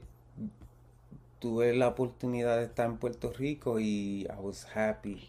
tuve 1.40 1.76
la 1.76 1.90
oportunidad 1.90 2.58
de 2.58 2.66
estar 2.66 2.88
en 2.88 2.98
Puerto 2.98 3.34
Rico 3.34 3.80
y 3.80 4.22
I 4.24 4.40
was 4.40 4.66
happy. 4.76 5.28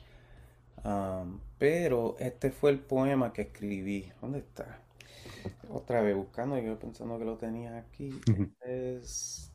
Um, 0.85 1.41
pero 1.59 2.17
este 2.21 2.51
fue 2.51 2.71
el 2.71 2.79
poema 2.79 3.33
que 3.33 3.43
escribí. 3.43 4.13
¿Dónde 4.21 4.39
está? 4.39 4.81
Otra 5.71 6.03
vez 6.03 6.15
buscando, 6.15 6.59
yo 6.59 6.79
pensando 6.79 7.19
que 7.19 7.25
lo 7.25 7.37
tenía 7.37 7.79
aquí. 7.79 8.21
es 8.61 9.48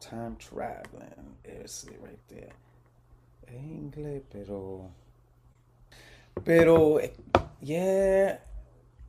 time 0.00 0.36
traveling. 0.38 1.36
Ese 1.44 1.90
right 2.02 2.18
there. 2.28 2.52
Es 3.46 3.62
inglés, 3.62 4.22
pero. 4.30 4.90
Pero, 6.44 6.98
yeah. 7.60 8.40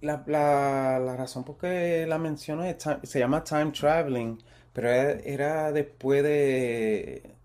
La, 0.02 0.24
la, 0.26 1.00
la 1.00 1.16
razón 1.16 1.44
por 1.44 1.58
qué 1.58 2.06
la 2.08 2.18
menciono 2.18 2.64
es 2.64 2.78
se 3.04 3.20
llama 3.20 3.44
time 3.44 3.72
traveling, 3.72 4.40
pero 4.74 4.90
era, 4.90 5.72
después 5.72 6.24
de. 6.24 7.36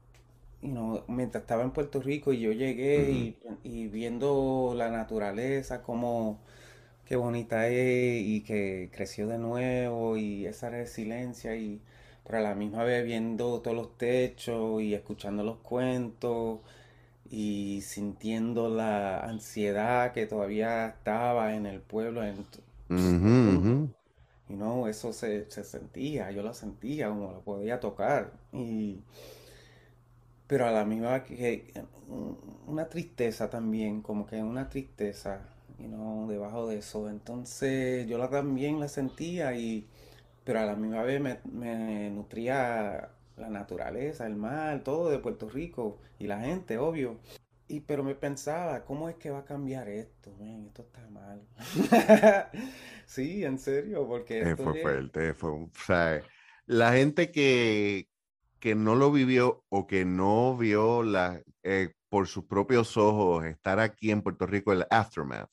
You 0.63 0.71
know, 0.71 1.05
mientras 1.07 1.43
estaba 1.43 1.63
en 1.63 1.71
Puerto 1.71 2.01
Rico 2.01 2.33
y 2.33 2.41
yo 2.41 2.53
llegué 2.53 3.11
y, 3.11 3.39
y 3.63 3.89
viendo 3.89 4.75
la 4.77 4.91
naturaleza, 4.91 5.83
como 5.83 6.41
qué 7.05 7.17
bonita 7.17 7.69
es 7.69 8.23
y 8.23 8.43
que 8.43 8.91
creció 8.93 9.29
de 9.29 9.39
nuevo 9.39 10.17
y 10.17 10.47
esa 10.47 10.71
resiliencia 10.71 11.57
y 11.57 11.81
pero 12.27 12.39
a 12.39 12.41
la 12.43 12.55
misma 12.55 12.83
vez 12.83 13.05
viendo 13.05 13.61
todos 13.61 13.77
los 13.77 13.97
techos 13.97 14.83
y 14.83 14.95
escuchando 14.95 15.45
los 15.45 15.59
cuentos 15.59 16.61
y 17.31 17.81
sintiendo 17.83 18.69
la 18.69 19.21
ansiedad 19.21 20.13
que 20.13 20.27
todavía 20.27 20.89
estaba 20.89 21.55
en 21.55 21.67
el 21.67 21.81
pueblo. 21.81 22.25
En, 22.25 22.45
Y 24.49 24.55
no, 24.55 24.87
eso 24.89 25.13
se, 25.13 25.51
sentía, 25.51 26.31
yo 26.31 26.43
lo 26.43 26.55
sentía, 26.55 27.09
como 27.09 27.33
lo 27.33 27.41
podía 27.41 27.81
tocar. 27.81 28.33
Y, 28.53 29.01
pero 30.47 30.67
a 30.67 30.71
la 30.71 30.85
misma 30.85 31.13
vez 31.13 31.23
que 31.25 31.85
una 32.67 32.89
tristeza 32.89 33.51
también, 33.51 34.03
como 34.03 34.27
que 34.27 34.43
una 34.43 34.69
tristeza, 34.69 35.41
y 35.79 35.89
no 35.89 36.27
debajo 36.29 36.69
de 36.69 36.79
eso. 36.79 37.09
Entonces 37.09 38.07
yo 38.09 38.19
la, 38.19 38.31
también 38.31 38.81
la 38.81 38.89
sentía 38.89 39.55
y 39.55 39.87
pero 40.47 40.61
a 40.61 40.65
la 40.65 40.77
misma 40.77 41.03
vez 41.03 41.21
me, 41.21 42.09
nutría 42.11 43.11
la 43.37 43.51
naturaleza, 43.51 44.29
el 44.29 44.37
mar, 44.37 44.85
todo 44.85 45.11
de 45.11 45.19
Puerto 45.19 45.49
Rico 45.49 45.99
y 46.21 46.29
la 46.29 46.39
gente, 46.39 46.79
obvio. 46.79 47.19
Y 47.67 47.81
pero 47.81 48.05
me 48.05 48.15
pensaba, 48.15 48.85
¿cómo 48.85 49.09
es 49.09 49.17
que 49.17 49.31
va 49.31 49.41
a 49.41 49.45
cambiar 49.45 49.89
esto? 49.89 50.33
esto 50.41 50.83
está 50.83 51.11
mal. 51.11 51.45
sí, 53.07 53.45
en 53.45 53.59
serio, 53.59 54.07
porque 54.07 54.43
eh, 54.43 54.57
fue 54.57 54.81
fuerte, 54.81 55.35
fue 55.35 55.51
o 55.51 55.71
sea, 55.85 56.23
la 56.67 56.93
gente 56.93 57.33
que, 57.33 58.09
que 58.61 58.77
no 58.77 58.95
lo 58.95 59.11
vivió 59.11 59.65
o 59.69 59.89
que 59.89 60.05
no 60.05 60.57
vio 60.57 61.03
la, 61.03 61.43
eh, 61.65 61.93
por 62.09 62.29
sus 62.29 62.45
propios 62.45 62.97
ojos 62.97 63.45
estar 63.47 63.81
aquí 63.81 64.13
en 64.13 64.23
Puerto 64.23 64.47
Rico, 64.47 64.73
el 64.73 64.87
aftermath, 64.91 65.51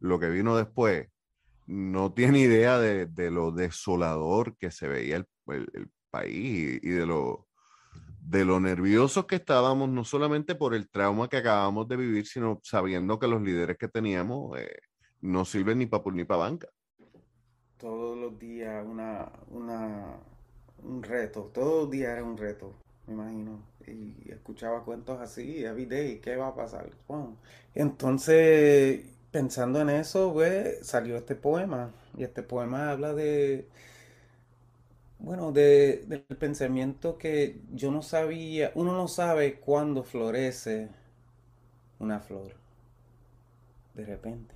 lo 0.00 0.18
que 0.18 0.30
vino 0.30 0.56
después, 0.56 1.10
no 1.66 2.12
tiene 2.12 2.40
idea 2.40 2.78
de, 2.78 3.30
lo 3.30 3.50
desolador 3.50 4.56
que 4.56 4.70
se 4.70 4.88
veía 4.88 5.16
el, 5.16 5.26
país 6.10 6.80
y, 6.82 6.88
de 6.88 7.06
lo 7.06 7.46
de 8.20 8.44
lo 8.44 8.58
nerviosos 8.58 9.26
que 9.26 9.36
estábamos, 9.36 9.88
no 9.88 10.04
solamente 10.04 10.56
por 10.56 10.74
el 10.74 10.88
trauma 10.88 11.28
que 11.28 11.36
acabamos 11.36 11.86
de 11.86 11.96
vivir, 11.96 12.26
sino 12.26 12.60
sabiendo 12.64 13.20
que 13.20 13.28
los 13.28 13.40
líderes 13.40 13.78
que 13.78 13.86
teníamos 13.86 14.58
eh, 14.58 14.78
no 15.20 15.44
sirven 15.44 15.78
ni 15.78 15.86
para 15.86 16.02
ni 16.12 16.24
para 16.24 16.40
banca. 16.40 16.68
Todos 17.76 18.18
los 18.18 18.36
días 18.36 18.84
una, 18.84 19.30
una, 19.48 20.16
un 20.82 21.02
reto, 21.04 21.50
todos 21.54 21.84
los 21.84 21.90
días 21.90 22.14
era 22.14 22.24
un 22.24 22.36
reto, 22.36 22.74
me 23.06 23.14
imagino. 23.14 23.62
Y 23.86 24.32
escuchaba 24.32 24.84
cuentos 24.84 25.20
así, 25.20 25.64
every 25.64 25.86
day, 25.86 26.18
¿qué 26.18 26.34
va 26.34 26.48
a 26.48 26.54
pasar? 26.54 26.90
Entonces, 27.74 29.15
pensando 29.36 29.82
en 29.82 29.90
eso, 29.90 30.34
salió 30.80 31.14
este 31.18 31.34
poema. 31.34 31.92
Y 32.16 32.24
este 32.24 32.42
poema 32.42 32.90
habla 32.90 33.12
de, 33.12 33.68
bueno, 35.18 35.52
de, 35.52 36.04
del 36.06 36.22
pensamiento 36.22 37.18
que 37.18 37.60
yo 37.74 37.90
no 37.90 38.00
sabía, 38.02 38.72
uno 38.74 38.92
no 38.92 39.08
sabe 39.08 39.60
cuándo 39.60 40.02
florece 40.04 40.88
una 41.98 42.20
flor. 42.20 42.54
De 43.94 44.04
repente, 44.04 44.54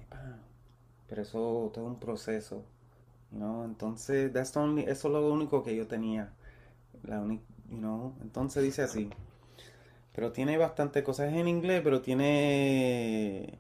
pero 1.08 1.22
eso 1.22 1.70
todo 1.74 1.86
un 1.86 1.98
proceso. 1.98 2.64
¿no? 3.32 3.64
Entonces, 3.64 4.32
eso 4.34 4.82
es 4.86 5.04
lo 5.04 5.32
único 5.32 5.62
que 5.62 5.76
yo 5.76 5.86
tenía. 5.86 6.32
La 7.04 7.22
you 7.70 8.14
Entonces 8.22 8.62
dice 8.64 8.82
así. 8.82 9.10
Pero 10.14 10.32
tiene 10.32 10.58
bastante 10.58 11.02
cosas 11.04 11.32
en 11.32 11.48
inglés, 11.48 11.80
pero 11.84 12.00
tiene... 12.02 13.58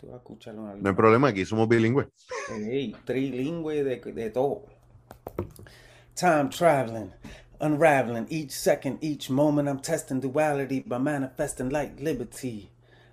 Tú 0.00 0.06
vas 0.06 0.14
a 0.14 0.18
escucharlo. 0.18 0.62
No 0.76 0.88
hay 0.88 0.94
problema, 0.96 1.28
aquí 1.28 1.44
somos 1.44 1.68
bilingües. 1.68 2.06
Hey, 2.48 2.96
trilingüe 3.04 3.84
de, 3.84 3.96
de 3.98 4.30
todo. 4.30 4.62
Time 6.14 6.48
traveling, 6.48 7.12
unraveling 7.60 8.26
each 8.30 8.50
second, 8.50 8.98
each 9.02 9.28
moment. 9.28 9.68
I'm 9.68 9.80
testing 9.80 10.20
duality 10.20 10.80
by 10.80 10.96
manifesting 10.96 11.68
light, 11.68 12.00
liberty. 12.00 12.70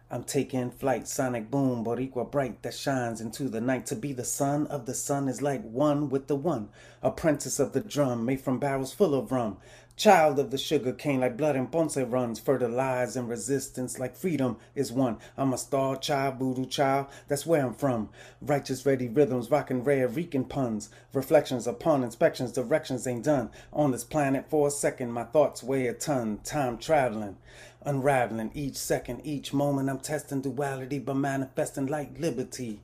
I'm 0.09 0.23
taking 0.23 0.71
flight, 0.71 1.05
sonic 1.09 1.51
boom, 1.51 1.83
Boricua 1.83 2.31
bright 2.31 2.61
that 2.63 2.73
shines 2.73 3.19
into 3.19 3.49
the 3.49 3.59
night. 3.59 3.85
To 3.87 3.95
be 3.95 4.13
the 4.13 4.23
son 4.23 4.65
of 4.67 4.85
the 4.85 4.93
sun 4.93 5.27
is 5.27 5.41
like 5.41 5.63
one 5.63 6.09
with 6.09 6.27
the 6.27 6.35
one. 6.37 6.69
Apprentice 7.03 7.59
of 7.59 7.73
the 7.73 7.81
drum, 7.81 8.23
made 8.23 8.39
from 8.39 8.59
barrels 8.59 8.93
full 8.93 9.13
of 9.13 9.33
rum. 9.33 9.57
Child 9.97 10.37
of 10.37 10.51
the 10.51 10.59
sugar 10.59 10.93
cane, 10.93 11.21
like 11.21 11.37
blood 11.37 11.55
and 11.55 11.71
ponce 11.71 11.97
runs. 11.97 12.39
Fertilized 12.39 13.17
and 13.17 13.27
resistance, 13.27 13.97
like 13.97 14.15
freedom 14.15 14.57
is 14.75 14.91
one. 14.91 15.17
I'm 15.35 15.53
a 15.53 15.57
star 15.57 15.95
child, 15.95 16.37
voodoo 16.37 16.67
child, 16.67 17.07
that's 17.27 17.47
where 17.47 17.65
I'm 17.65 17.73
from. 17.73 18.09
Righteous, 18.39 18.85
ready 18.85 19.07
rhythms, 19.07 19.49
rockin' 19.49 19.83
rare, 19.83 20.07
reeking 20.07 20.45
puns. 20.45 20.91
Reflections 21.13 21.65
upon 21.65 22.03
inspections, 22.03 22.51
directions 22.51 23.07
ain't 23.07 23.25
done. 23.25 23.49
On 23.73 23.89
this 23.89 24.03
planet 24.03 24.45
for 24.51 24.67
a 24.67 24.71
second, 24.71 25.13
my 25.13 25.23
thoughts 25.23 25.63
weigh 25.63 25.87
a 25.87 25.95
ton. 25.95 26.41
Time 26.43 26.77
traveling 26.77 27.37
unraveling 27.83 28.51
each 28.53 28.75
second, 28.75 29.21
each 29.25 29.51
moment. 29.51 29.89
I'm 29.89 29.99
testing 29.99 30.41
duality, 30.41 30.99
but 30.99 31.15
manifesting 31.15 31.87
like 31.87 32.19
liberty. 32.19 32.81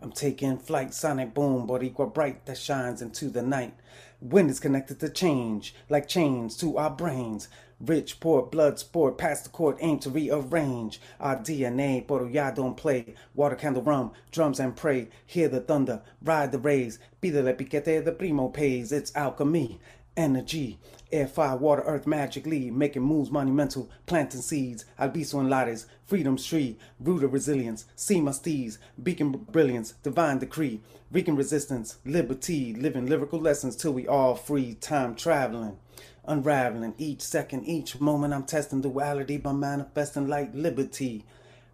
I'm 0.00 0.12
taking 0.12 0.58
flight, 0.58 0.92
sonic 0.92 1.32
boom, 1.32 1.66
but 1.66 1.82
equal 1.82 2.06
bright 2.06 2.44
that 2.46 2.58
shines 2.58 3.00
into 3.00 3.28
the 3.28 3.42
night. 3.42 3.74
Wind 4.20 4.50
is 4.50 4.60
connected 4.60 4.98
to 5.00 5.08
change, 5.10 5.74
like 5.88 6.08
chains 6.08 6.56
to 6.56 6.78
our 6.78 6.90
brains. 6.90 7.48
Rich, 7.78 8.20
poor, 8.20 8.42
blood 8.42 8.78
sport, 8.78 9.18
past 9.18 9.44
the 9.44 9.50
court, 9.50 9.76
aim 9.80 9.98
to 9.98 10.08
rearrange 10.10 10.98
our 11.20 11.36
DNA. 11.36 12.06
Pero 12.08 12.26
ya 12.26 12.50
don't 12.50 12.76
play. 12.76 13.14
Water, 13.34 13.56
candle, 13.56 13.82
rum, 13.82 14.12
drums 14.32 14.58
and 14.58 14.74
pray. 14.74 15.08
Hear 15.26 15.48
the 15.48 15.60
thunder, 15.60 16.00
ride 16.22 16.52
the 16.52 16.58
rays. 16.58 16.98
Pídele 17.20 17.54
piquete, 17.54 18.02
the 18.02 18.12
primo 18.12 18.48
pays. 18.48 18.92
It's 18.92 19.14
alchemy, 19.14 19.78
energy. 20.16 20.78
Air, 21.12 21.28
fire, 21.28 21.56
water, 21.56 21.82
earth 21.82 22.06
magically, 22.06 22.70
making 22.70 23.02
moves 23.02 23.30
monumental, 23.30 23.88
planting 24.06 24.40
seeds, 24.40 24.84
albiso 24.98 25.38
and 25.38 25.48
lattes, 25.48 25.86
freedom's 26.04 26.44
tree, 26.44 26.76
root 26.98 27.22
of 27.22 27.32
resilience, 27.32 27.84
see 27.94 28.20
my 28.20 28.32
steeds, 28.32 28.78
beacon 29.00 29.30
brilliance, 29.30 29.92
divine 30.02 30.38
decree, 30.38 30.80
beacon 31.12 31.36
resistance, 31.36 31.98
liberty, 32.04 32.74
living 32.74 33.06
lyrical 33.06 33.38
lessons 33.38 33.76
till 33.76 33.92
we 33.92 34.08
all 34.08 34.34
free, 34.34 34.74
time 34.74 35.14
traveling, 35.14 35.78
unraveling 36.24 36.94
each 36.98 37.22
second, 37.22 37.64
each 37.64 38.00
moment. 38.00 38.34
I'm 38.34 38.44
testing 38.44 38.80
duality 38.80 39.36
by 39.36 39.52
manifesting 39.52 40.26
light, 40.26 40.54
liberty. 40.54 41.24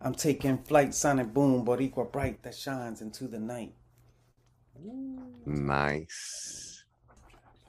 I'm 0.00 0.14
taking 0.14 0.58
flight, 0.58 0.94
sonic 0.94 1.32
boom, 1.32 1.64
but 1.64 1.80
equal 1.80 2.04
bright 2.04 2.42
that 2.42 2.54
shines 2.54 3.00
into 3.00 3.28
the 3.28 3.38
night. 3.38 3.72
Nice. 5.46 6.71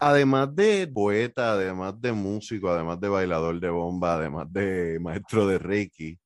Además 0.03 0.53
de 0.55 0.87
poeta, 0.87 1.53
además 1.53 1.99
de 2.01 2.11
músico, 2.11 2.69
además 2.69 2.99
de 2.99 3.07
bailador 3.07 3.59
de 3.59 3.69
bomba, 3.69 4.15
además 4.15 4.51
de 4.51 4.99
maestro 4.99 5.47
de 5.47 5.57
Reiki, 5.57 6.19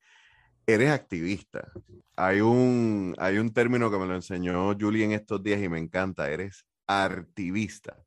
eres 0.65 0.89
activista. 0.89 1.71
Hay 2.15 2.41
un, 2.41 3.15
hay 3.19 3.37
un 3.37 3.53
término 3.53 3.91
que 3.91 3.97
me 3.97 4.07
lo 4.07 4.15
enseñó 4.15 4.75
Julie 4.79 5.05
en 5.05 5.11
estos 5.11 5.43
días 5.43 5.61
y 5.61 5.69
me 5.69 5.77
encanta. 5.77 6.29
Eres 6.29 6.65
artivista. 6.87 7.97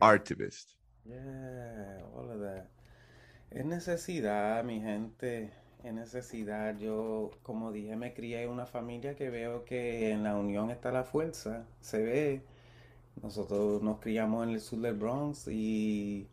Artivist. 0.00 0.70
Yeah, 1.04 2.04
all 2.14 2.30
of 2.30 2.40
that. 2.40 2.64
Es 3.50 3.64
necesidad, 3.64 4.64
mi 4.64 4.80
gente. 4.80 5.52
Es 5.84 5.94
necesidad. 5.94 6.76
Yo, 6.78 7.30
como 7.42 7.70
dije, 7.70 7.94
me 7.94 8.12
crié 8.12 8.42
en 8.42 8.50
una 8.50 8.66
familia 8.66 9.14
que 9.14 9.30
veo 9.30 9.64
que 9.64 10.10
en 10.10 10.24
la 10.24 10.34
unión 10.34 10.70
está 10.70 10.90
la 10.90 11.04
fuerza. 11.04 11.64
Se 11.80 12.02
ve 12.02 12.42
Nosotros 13.22 13.82
nos 13.82 13.98
criamos 14.00 14.46
en 14.46 14.54
el 14.54 14.60
sur 14.60 14.80
del 14.80 14.94
Bronx 14.94 15.48
y 15.48 16.28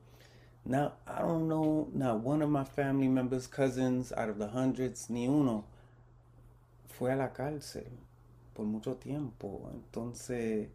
now 0.65 0.93
I 1.07 1.21
don't 1.21 1.47
know, 1.47 1.89
not 1.93 2.23
one 2.23 2.43
of 2.43 2.49
my 2.49 2.65
family 2.65 3.07
members, 3.07 3.47
cousins, 3.47 4.11
out 4.11 4.29
of 4.29 4.37
the 4.37 4.47
hundreds, 4.47 5.09
ni 5.09 5.27
uno 5.27 5.65
fue 6.87 7.11
a 7.11 7.15
la 7.15 7.33
cárcel 7.33 7.87
por 8.53 8.65
mucho 8.65 8.95
tiempo. 8.97 9.69
Entonces, 9.73 10.69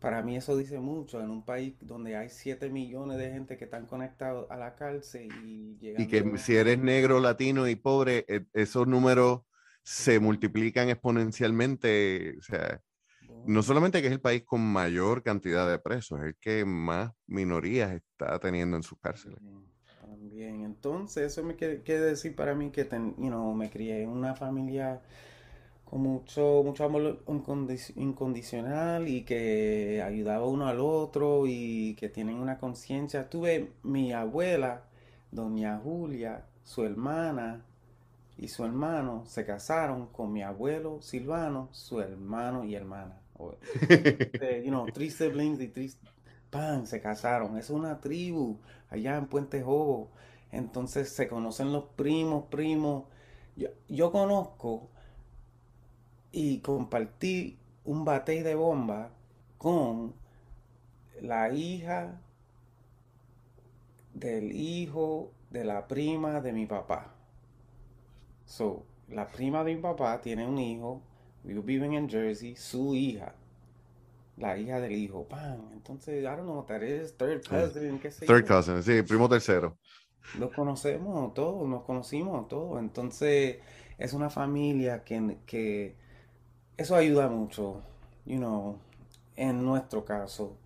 para 0.00 0.22
mí 0.22 0.36
eso 0.36 0.56
dice 0.56 0.78
mucho 0.78 1.20
en 1.20 1.30
un 1.30 1.44
país 1.44 1.74
donde 1.80 2.16
hay 2.16 2.28
7 2.28 2.70
millones 2.70 3.18
de 3.18 3.30
gente 3.30 3.56
que 3.56 3.64
están 3.64 3.86
conectados 3.86 4.50
a 4.50 4.56
la 4.56 4.74
cárcel 4.76 5.28
y 5.44 5.78
Y 5.80 6.06
que 6.06 6.38
si 6.38 6.56
eres 6.56 6.78
negro, 6.78 7.20
latino 7.20 7.68
y 7.68 7.76
pobre, 7.76 8.24
e, 8.28 8.46
esos 8.54 8.86
números 8.86 9.42
se 9.82 10.20
multiplican 10.20 10.88
exponencialmente. 10.88 12.36
O 12.38 12.42
sea, 12.42 12.82
no 13.46 13.62
solamente 13.62 14.00
que 14.00 14.08
es 14.08 14.12
el 14.12 14.20
país 14.20 14.42
con 14.44 14.60
mayor 14.60 15.22
cantidad 15.22 15.68
de 15.68 15.78
presos, 15.78 16.20
es 16.20 16.26
el 16.26 16.36
que 16.36 16.64
más 16.64 17.12
minorías 17.26 17.92
está 17.92 18.38
teniendo 18.38 18.76
en 18.76 18.82
sus 18.82 18.98
cárceles. 18.98 19.38
También, 20.00 20.62
entonces 20.62 21.32
eso 21.32 21.42
me 21.42 21.56
quiere, 21.56 22.00
decir 22.00 22.34
para 22.34 22.54
mí 22.54 22.70
que 22.70 22.84
me 22.84 23.70
crié 23.70 24.02
en 24.02 24.10
una 24.10 24.34
familia 24.34 25.00
con 25.84 26.02
mucho, 26.02 26.62
mucho 26.64 26.84
amor 26.84 27.24
incondicional 27.96 29.08
y 29.08 29.22
que 29.22 30.02
ayudaba 30.04 30.46
uno 30.46 30.66
al 30.68 30.80
otro 30.80 31.44
y 31.46 31.94
que 31.94 32.10
tienen 32.10 32.36
una 32.36 32.58
conciencia. 32.58 33.30
Tuve 33.30 33.72
mi 33.82 34.12
abuela, 34.12 34.84
doña 35.30 35.78
Julia, 35.78 36.44
su 36.64 36.84
hermana 36.84 37.64
y 38.36 38.48
su 38.48 38.64
hermano 38.64 39.24
se 39.26 39.46
casaron 39.46 40.06
con 40.08 40.32
mi 40.32 40.42
abuelo 40.42 41.00
Silvano, 41.00 41.70
su 41.72 42.00
hermano 42.00 42.64
y 42.64 42.74
hermana. 42.74 43.20
Este, 43.88 44.62
you 44.64 44.70
know, 44.70 44.86
tres 44.92 45.14
siblings 45.14 45.60
y 45.60 45.68
tres 45.68 45.98
pan 46.50 46.86
se 46.86 47.00
casaron. 47.00 47.56
Es 47.56 47.70
una 47.70 48.00
tribu 48.00 48.58
allá 48.90 49.16
en 49.16 49.26
Puente 49.26 49.62
Jobo. 49.62 50.10
Entonces 50.50 51.10
se 51.10 51.28
conocen 51.28 51.72
los 51.72 51.84
primos, 51.84 52.44
primos. 52.46 53.04
Yo, 53.88 54.12
conozco 54.12 54.88
y 56.32 56.60
compartí 56.60 57.58
un 57.84 58.04
batey 58.04 58.42
de 58.42 58.54
bomba 58.54 59.10
con 59.58 60.14
la 61.20 61.52
hija 61.52 62.20
del 64.14 64.52
hijo 64.52 65.32
de 65.50 65.64
la 65.64 65.88
prima 65.88 66.40
de 66.40 66.52
mi 66.52 66.66
papá. 66.66 67.14
So, 68.46 68.84
la 69.08 69.26
prima 69.26 69.64
de 69.64 69.74
mi 69.74 69.82
papá 69.82 70.20
tiene 70.20 70.46
un 70.46 70.58
hijo 70.58 71.02
viven 71.44 71.94
en 71.94 72.08
Jersey, 72.08 72.56
su 72.56 72.94
hija, 72.94 73.34
la 74.36 74.56
hija 74.56 74.80
del 74.80 74.92
hijo, 74.92 75.24
pan. 75.24 75.68
Entonces, 75.72 76.22
I 76.22 76.26
don't 76.26 76.42
know, 76.42 76.64
that 76.66 76.82
is 76.82 77.16
third 77.16 77.46
cousin, 77.48 77.98
qué 77.98 78.10
sé 78.10 78.26
Third 78.26 78.46
cousin, 78.46 78.82
sí, 78.82 79.02
primo 79.02 79.28
tercero. 79.28 79.76
Lo 80.38 80.50
conocemos 80.50 81.32
todos, 81.34 81.68
nos 81.68 81.82
conocimos 81.84 82.48
todos. 82.48 82.78
Entonces, 82.80 83.58
es 83.96 84.12
una 84.12 84.30
familia 84.30 85.02
que, 85.04 85.38
que 85.46 85.96
eso 86.76 86.94
ayuda 86.94 87.28
mucho, 87.28 87.82
you 88.26 88.36
know, 88.36 88.78
en 89.36 89.64
nuestro 89.64 90.04
caso. 90.04 90.58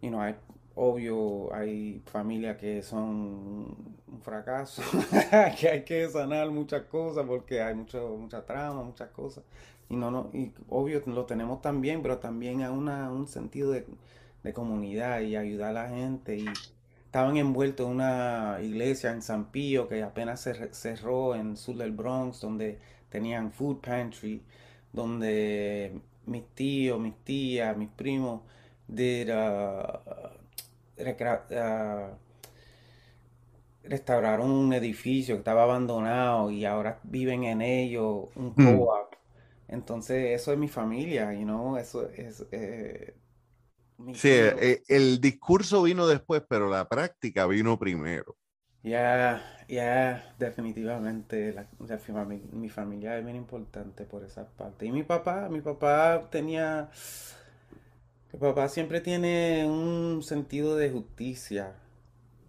You 0.00 0.10
know, 0.10 0.20
hay 0.20 0.36
obvio, 0.80 1.52
hay 1.52 2.00
familias 2.06 2.56
que 2.56 2.82
son 2.82 3.04
un 4.06 4.20
fracaso, 4.22 4.80
que 5.58 5.68
hay 5.68 5.84
que 5.84 6.08
sanar 6.08 6.50
muchas 6.50 6.82
cosas 6.82 7.26
porque 7.26 7.60
hay 7.60 7.74
mucho, 7.74 8.16
mucha 8.16 8.44
trama, 8.46 8.84
muchas 8.84 9.10
cosas. 9.10 9.42
Y 9.90 9.96
no, 9.96 10.10
no, 10.10 10.30
y 10.34 10.52
obvio 10.68 11.02
lo 11.06 11.24
tenemos 11.26 11.62
también, 11.62 12.02
pero 12.02 12.18
también 12.18 12.62
hay 12.62 12.70
una, 12.70 13.10
un 13.10 13.26
sentido 13.26 13.70
de, 13.72 13.86
de 14.42 14.52
comunidad 14.52 15.20
y 15.22 15.36
ayudar 15.36 15.70
a 15.70 15.84
la 15.84 15.88
gente. 15.88 16.36
Y 16.38 16.46
estaban 17.06 17.36
envueltos 17.36 17.86
en 17.86 17.92
una 17.94 18.58
iglesia 18.62 19.12
en 19.12 19.22
San 19.22 19.50
Pío 19.50 19.88
que 19.88 20.02
apenas 20.02 20.40
se 20.40 20.72
cerró 20.74 21.34
en 21.34 21.56
sur 21.56 21.76
del 21.76 21.92
Bronx, 21.92 22.40
donde 22.40 22.78
tenían 23.10 23.52
food 23.52 23.78
pantry, 23.80 24.42
donde 24.92 26.00
mis 26.26 26.44
tíos, 26.54 27.00
mis 27.00 27.16
tías, 27.24 27.76
mis 27.76 27.88
primos 27.90 28.42
did, 28.88 29.30
uh, 29.30 29.98
uh, 30.98 32.10
restauraron 33.84 34.50
un 34.50 34.72
edificio 34.72 35.34
que 35.34 35.38
estaba 35.40 35.64
abandonado 35.64 36.50
y 36.50 36.64
ahora 36.64 37.00
viven 37.04 37.44
en 37.44 37.62
ello, 37.62 38.28
un 38.36 38.54
Mm. 38.56 38.60
co-op. 38.60 39.07
Entonces, 39.68 40.40
eso 40.40 40.52
es 40.52 40.58
mi 40.58 40.68
familia, 40.68 41.32
you 41.34 41.42
know, 41.44 41.76
eso 41.76 42.08
es 42.10 42.44
eh, 42.52 43.14
mi 43.98 44.14
Sí, 44.14 44.28
eh, 44.30 44.82
el 44.88 45.20
discurso 45.20 45.82
vino 45.82 46.06
después, 46.06 46.42
pero 46.48 46.68
la 46.68 46.88
práctica 46.88 47.46
vino 47.46 47.78
primero. 47.78 48.36
Ya, 48.82 49.42
ya, 49.68 50.34
definitivamente 50.38 51.52
la, 51.52 51.66
la 51.80 51.98
fami- 51.98 52.42
mi 52.52 52.68
familia 52.70 53.18
es 53.18 53.24
bien 53.24 53.36
importante 53.36 54.04
por 54.04 54.24
esa 54.24 54.46
parte. 54.56 54.86
Y 54.86 54.92
mi 54.92 55.02
papá, 55.02 55.48
mi 55.50 55.60
papá 55.60 56.28
tenía, 56.30 56.88
mi 58.32 58.38
papá 58.38 58.68
siempre 58.68 59.00
tiene 59.00 59.66
un 59.66 60.22
sentido 60.22 60.76
de 60.76 60.90
justicia. 60.90 61.74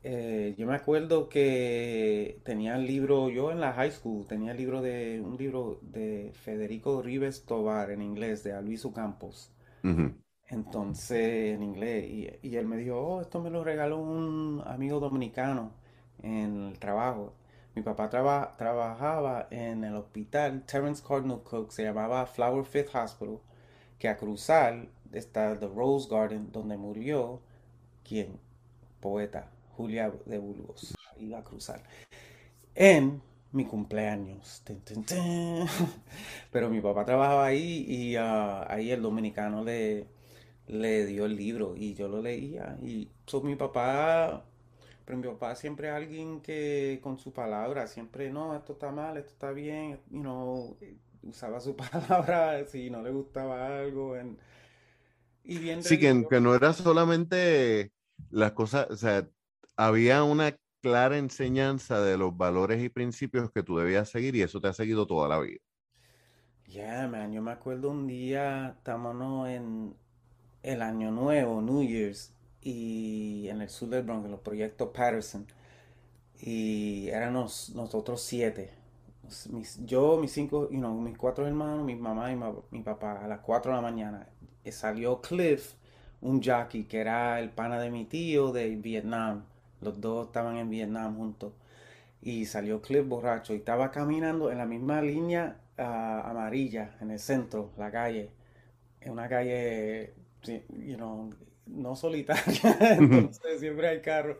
Eh, 0.04 0.56
yo 0.58 0.66
me 0.66 0.76
acuerdo 0.76 1.28
que 1.30 2.40
tenía 2.44 2.76
el 2.76 2.86
libro, 2.88 3.30
yo 3.30 3.52
en 3.52 3.60
la 3.60 3.74
high 3.74 3.92
school 3.92 4.26
tenía 4.28 4.52
el 4.52 4.58
libro 4.58 4.82
de, 4.82 5.22
un 5.22 5.38
libro 5.38 5.80
de 5.82 6.32
Federico 6.34 7.02
Rives 7.02 7.46
Tovar 7.46 7.92
en 7.92 8.02
inglés, 8.02 8.44
de 8.44 8.62
Luis 8.62 8.86
Campos. 8.96 9.52
Entonces, 10.50 11.56
en 11.56 11.64
inglés, 11.64 12.06
y, 12.10 12.30
y 12.48 12.56
él 12.58 12.66
me 12.68 12.78
dijo, 12.78 12.98
oh, 13.00 13.22
esto 13.22 13.40
me 13.42 13.50
lo 13.52 13.64
regaló 13.64 14.00
un 14.00 14.64
amigo 14.66 15.00
dominicano 15.00 15.72
en 16.24 16.68
el 16.70 16.80
trabajo. 16.80 17.34
Mi 17.76 17.82
papá 17.84 18.10
traba- 18.10 18.56
trabajaba 18.58 19.48
en 19.52 19.84
el 19.84 19.96
hospital 19.96 20.64
Terence 20.66 21.04
Cardinal 21.08 21.44
Cook, 21.44 21.72
se 21.72 21.84
llamaba 21.84 22.26
Flower 22.26 22.66
Fifth 22.66 22.96
Hospital, 22.96 23.40
que 24.00 24.10
a 24.10 24.18
cruzar 24.18 24.88
está 25.14 25.60
The 25.60 25.68
Rose 25.68 26.10
Garden, 26.10 26.52
donde 26.52 26.78
murió, 26.78 27.42
¿quién? 28.04 28.40
Poeta, 29.02 29.50
Julia 29.80 30.12
de 30.26 30.38
Burgos. 30.38 30.94
Iba 31.18 31.40
a 31.40 31.44
cruzar. 31.44 31.84
En 32.76 33.22
mi 33.54 33.66
cumpleaños. 33.66 34.62
Tin, 34.66 34.82
tin, 34.82 35.04
tin. 35.06 35.68
Pero 36.52 36.70
mi 36.70 36.82
papá 36.82 37.06
trabajaba 37.06 37.46
ahí 37.48 37.86
y 37.88 38.16
ah, 38.18 38.66
ahí 38.72 38.92
el 38.92 39.02
dominicano 39.02 39.64
le, 39.64 40.08
le 40.68 41.06
dio 41.08 41.26
el 41.26 41.36
libro 41.36 41.76
y 41.78 41.94
yo 41.96 42.08
lo 42.10 42.22
leía. 42.22 42.78
Y 42.84 43.10
so, 43.28 43.42
mi 43.42 43.56
papá, 43.56 44.46
pero 45.06 45.18
mi 45.20 45.28
papá 45.28 45.56
siempre 45.56 45.90
es 45.90 45.96
alguien 45.96 46.42
que 46.42 47.00
con 47.04 47.18
su 47.20 47.34
palabra, 47.34 47.88
siempre, 47.88 48.32
no, 48.32 48.56
esto 48.58 48.74
está 48.74 48.92
mal, 48.92 49.18
esto 49.18 49.32
está 49.34 49.52
bien, 49.52 50.00
you 50.12 50.22
know, 50.22 50.78
usaba 51.24 51.60
su 51.62 51.76
palabra 51.78 52.66
si 52.68 52.90
no 52.92 53.02
le 53.04 53.12
gustaba 53.12 53.80
algo. 53.80 54.18
en- 54.18 54.40
y 55.44 55.58
bien 55.60 55.84
Sí, 55.84 55.98
que, 55.98 56.26
que 56.30 56.40
no 56.42 56.56
era 56.56 56.74
solamente 56.74 57.94
las 58.30 58.52
cosas, 58.54 58.88
o 58.90 58.96
sea, 58.98 59.28
había 59.80 60.24
una 60.24 60.58
clara 60.82 61.18
enseñanza 61.18 62.02
de 62.02 62.18
los 62.18 62.38
valores 62.38 62.84
y 62.84 62.90
principios 62.90 63.52
que 63.52 63.64
tú 63.64 63.78
debías 63.78 64.10
seguir 64.10 64.36
y 64.36 64.44
eso 64.44 64.62
te 64.62 64.68
ha 64.70 64.74
seguido 64.74 65.08
toda 65.08 65.30
la 65.30 65.40
vida. 65.40 65.60
Yeah, 66.68 67.08
man, 67.08 67.32
yo 67.34 67.42
me 67.42 67.52
acuerdo 67.52 67.90
un 67.90 68.06
día, 68.08 68.76
estábamos 68.78 69.50
en 69.50 69.96
el 70.64 70.82
Año 70.84 71.12
Nuevo, 71.12 71.62
New 71.62 71.84
Year's, 71.84 72.34
y 72.62 73.48
en 73.50 73.62
el 73.62 73.70
sur 73.70 73.90
del 73.90 74.04
Bronx, 74.04 74.26
en 74.26 74.32
los 74.32 74.42
proyectos 74.42 74.90
Patterson, 74.94 75.48
y 76.42 77.10
éramos 77.10 77.72
nosotros 77.76 78.22
siete. 78.22 78.72
Yo, 79.86 80.18
mis 80.20 80.32
cinco, 80.32 80.70
you 80.72 80.78
know, 80.80 80.94
mis 81.02 81.18
cuatro 81.18 81.46
hermanos, 81.48 81.86
mi 81.86 81.96
mamá 81.96 82.32
y 82.32 82.36
mi 82.72 82.82
papá, 82.84 83.24
a 83.24 83.28
las 83.28 83.40
cuatro 83.42 83.72
de 83.72 83.78
la 83.78 83.82
mañana. 83.82 84.28
eh, 84.64 84.72
Salió 84.72 85.22
Cliff, 85.22 85.74
un 86.22 86.42
jockey 86.44 86.86
que 86.86 87.00
era 87.02 87.40
el 87.40 87.50
pana 87.52 87.80
de 87.80 87.90
mi 87.92 88.06
tío 88.06 88.52
de 88.52 88.76
Vietnam. 88.76 89.44
Los 89.82 90.00
dos 90.02 90.28
estaban 90.28 90.58
en 90.58 90.70
Vietnam 90.70 91.16
juntos 91.18 91.54
y 92.22 92.46
salió 92.46 92.82
Cliff 92.82 93.08
borracho 93.08 93.54
y 93.54 93.58
estaba 93.58 93.92
caminando 93.92 94.52
en 94.52 94.58
la 94.58 94.66
misma 94.66 95.02
línea 95.02 95.58
ah, 95.78 96.24
amarilla 96.30 96.98
en 97.02 97.12
el 97.12 97.20
centro, 97.20 97.72
la 97.78 97.92
calle, 97.92 98.32
en 99.02 99.12
una 99.12 99.30
calle, 99.30 100.14
you 100.44 100.96
know, 100.96 101.30
no 101.66 101.96
solitaria, 101.96 102.78
entonces 102.98 103.60
siempre 103.60 103.88
hay 103.88 104.02
carros. 104.02 104.38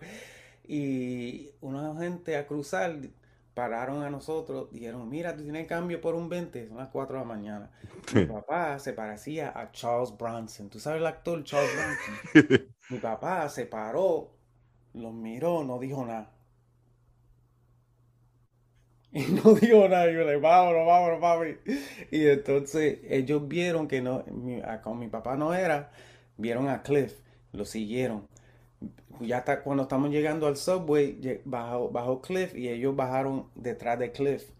Y 0.68 1.50
una 1.62 1.96
gente 2.00 2.38
a 2.38 2.46
cruzar 2.46 2.96
pararon 3.54 4.04
a 4.04 4.10
nosotros, 4.10 4.72
dijeron, 4.72 5.10
mira, 5.10 5.36
tú 5.36 5.44
tienes 5.44 5.68
cambio 5.68 6.00
por 6.00 6.16
un 6.16 6.30
20, 6.30 6.68
son 6.68 6.78
las 6.78 6.90
4 6.90 7.16
de 7.16 7.20
la 7.20 7.28
mañana. 7.28 7.72
Mi 8.14 8.26
papá 8.26 8.80
se 8.80 8.94
parecía 8.94 9.52
a 9.54 9.72
Charles 9.72 10.16
Bronson, 10.18 10.70
¿tú 10.70 10.80
sabes 10.80 11.02
el 11.02 11.08
actor 11.08 11.44
Charles 11.44 11.72
Bronson? 11.76 12.68
Mi 12.90 13.00
papá 13.00 13.50
se 13.50 13.66
paró, 13.66 14.32
los 15.00 15.14
miró, 15.14 15.64
no 15.64 15.80
dijo 15.80 16.06
nada. 16.06 16.32
Y 19.12 19.22
no 19.22 19.56
dijo 19.56 19.88
nada, 19.90 20.10
y 20.12 20.14
yo 20.14 20.24
le, 20.24 20.38
vámonos, 20.38 20.86
vámonos, 20.86 21.20
papi. 21.20 21.58
Y 22.12 22.28
entonces 22.28 23.00
ellos 23.10 23.48
vieron 23.48 23.88
que 23.88 24.02
no, 24.02 24.24
con 24.84 25.00
mi 25.00 25.08
papá 25.08 25.36
no 25.36 25.54
era, 25.56 25.92
vieron 26.38 26.70
a 26.70 26.84
Cliff, 26.84 27.16
lo 27.52 27.66
siguieron. 27.66 28.28
Ya 29.22 29.40
está, 29.40 29.64
cuando 29.64 29.84
estamos 29.84 30.12
llegando 30.12 30.48
al 30.48 30.58
subway, 30.58 31.42
bajó, 31.46 31.90
bajó 31.90 32.22
Cliff 32.22 32.56
y 32.56 32.70
ellos 32.70 32.96
bajaron 32.96 33.48
detrás 33.56 33.98
de 34.00 34.12
Cliff. 34.12 34.52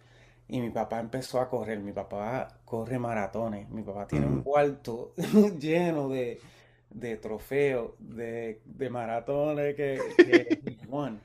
Y 0.48 0.62
mi 0.62 0.72
papá 0.72 1.00
empezó 1.00 1.40
a 1.40 1.50
correr. 1.50 1.80
Mi 1.80 1.94
papá 1.94 2.60
corre 2.66 2.98
maratones. 3.00 3.70
Mi 3.70 3.84
papá 3.84 4.08
tiene 4.08 4.26
un 4.26 4.42
cuarto 4.42 5.14
lleno 5.60 6.10
de, 6.10 6.40
de 6.90 7.18
trofeos, 7.18 7.92
de, 8.00 8.62
de 8.66 8.90
maratones 8.90 9.76
que, 9.76 10.00
que 10.18 10.78
won. 10.88 11.20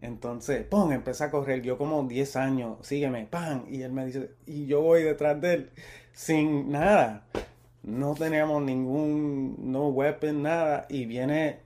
Entonces, 0.00 0.64
¡pum! 0.66 0.92
Empecé 0.92 1.24
a 1.24 1.30
correr. 1.30 1.62
Yo 1.62 1.78
como 1.78 2.02
10 2.02 2.36
años, 2.36 2.86
sígueme, 2.86 3.26
¡pam! 3.26 3.64
Y 3.68 3.82
él 3.82 3.92
me 3.92 4.06
dice, 4.06 4.30
y 4.46 4.66
yo 4.66 4.82
voy 4.82 5.02
detrás 5.02 5.40
de 5.40 5.54
él 5.54 5.70
sin 6.12 6.70
nada. 6.70 7.26
No 7.82 8.14
teníamos 8.14 8.62
ningún, 8.62 9.56
no 9.60 9.88
weapon, 9.88 10.42
nada. 10.42 10.86
Y 10.88 11.06
viene, 11.06 11.60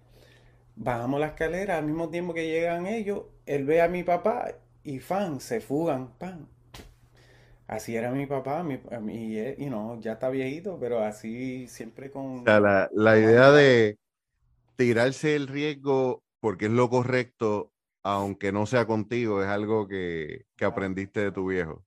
bajamos 0.77 1.21
la 1.21 1.29
escalera 1.29 1.79
al 1.79 1.87
mismo 1.87 2.11
tiempo 2.11 2.35
que 2.35 2.47
llegan 2.47 2.87
ellos. 2.87 3.23
Él 3.47 3.65
ve 3.65 3.81
a 3.81 3.89
mi 3.89 4.03
papá 4.03 4.53
y 4.85 4.99
fan, 4.99 5.41
se 5.41 5.61
fugan, 5.61 6.11
¡pam! 6.19 6.47
Así 7.75 7.97
era 7.97 8.11
mi 8.11 8.27
papá, 8.27 8.63
mi, 8.63 8.75
y, 9.15 9.39
eh, 9.39 9.57
you 9.59 9.69
know, 9.69 9.99
ya 10.01 10.13
está 10.15 10.29
viejito, 10.29 10.79
pero 10.79 11.01
así 11.03 11.67
siempre 11.69 12.11
O 12.39 12.43
con, 12.45 12.51
sea, 12.51 12.61
la, 12.61 12.89
la 12.93 13.19
idea 13.19 13.51
de 13.51 13.99
tirarse 14.77 15.37
el 15.37 15.49
riesgo 15.49 16.25
porque 16.41 16.67
es 16.67 16.73
lo 16.73 16.91
correcto, 16.91 17.73
aunque 18.05 18.53
no 18.53 18.67
sea 18.67 18.87
contigo, 18.87 19.43
es 19.43 19.49
algo 19.49 19.89
que, 19.89 20.47
que 20.57 20.65
aprendiste 20.67 21.21
de 21.21 21.33
tu 21.33 21.49
viejo. 21.49 21.85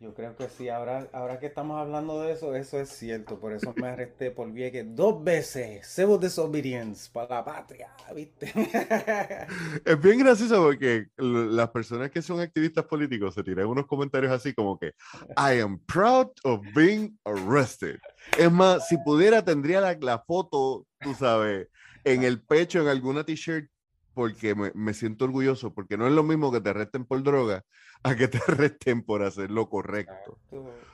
Yo 0.00 0.14
creo 0.14 0.34
que 0.34 0.48
sí, 0.48 0.70
ahora, 0.70 1.10
ahora 1.12 1.38
que 1.38 1.44
estamos 1.44 1.78
hablando 1.78 2.22
de 2.22 2.32
eso, 2.32 2.54
eso 2.54 2.80
es 2.80 2.88
cierto. 2.88 3.38
Por 3.38 3.52
eso 3.52 3.74
me 3.76 3.88
arresté 3.88 4.30
por 4.30 4.50
Vieques 4.50 4.86
dos 4.96 5.22
veces. 5.22 5.86
Civil 5.86 6.18
disobedience 6.18 7.10
para 7.12 7.36
la 7.36 7.44
patria, 7.44 7.94
¿viste? 8.16 8.50
Es 9.84 10.00
bien 10.00 10.20
gracioso 10.20 10.62
porque 10.62 11.08
las 11.18 11.68
personas 11.68 12.10
que 12.10 12.22
son 12.22 12.40
activistas 12.40 12.86
políticos 12.86 13.34
se 13.34 13.42
tiran 13.42 13.66
unos 13.66 13.86
comentarios 13.86 14.32
así 14.32 14.54
como 14.54 14.78
que 14.78 14.94
I 15.36 15.60
am 15.60 15.78
proud 15.80 16.28
of 16.44 16.62
being 16.74 17.18
arrested. 17.24 17.98
Es 18.38 18.50
más, 18.50 18.88
si 18.88 18.96
pudiera 18.96 19.44
tendría 19.44 19.82
la, 19.82 19.98
la 20.00 20.18
foto, 20.20 20.86
tú 20.98 21.12
sabes, 21.12 21.68
en 22.04 22.22
el 22.22 22.40
pecho, 22.40 22.80
en 22.80 22.88
alguna 22.88 23.24
t-shirt, 23.24 23.68
porque 24.14 24.54
me, 24.54 24.72
me 24.74 24.94
siento 24.94 25.26
orgulloso, 25.26 25.74
porque 25.74 25.98
no 25.98 26.06
es 26.06 26.14
lo 26.14 26.22
mismo 26.22 26.50
que 26.50 26.62
te 26.62 26.70
arresten 26.70 27.04
por 27.04 27.22
droga 27.22 27.62
a 28.02 28.16
que 28.16 28.28
te 28.28 28.38
arresten 28.48 29.02
por 29.02 29.22
hacer 29.22 29.50
lo 29.50 29.68
correcto. 29.68 30.38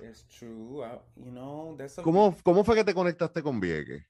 It's 0.01 0.25
true. 0.29 0.83
uh, 0.85 0.99
you 1.17 1.31
know, 1.31 1.75
that's 1.77 1.99
a 1.99 2.03
¿Cómo, 2.03 2.37
cómo 2.43 2.65
fue 2.65 2.77
que 2.77 2.85
te 2.85 2.95
conectaste 2.95 3.43
con 3.43 3.61
Vieques? 3.61 4.05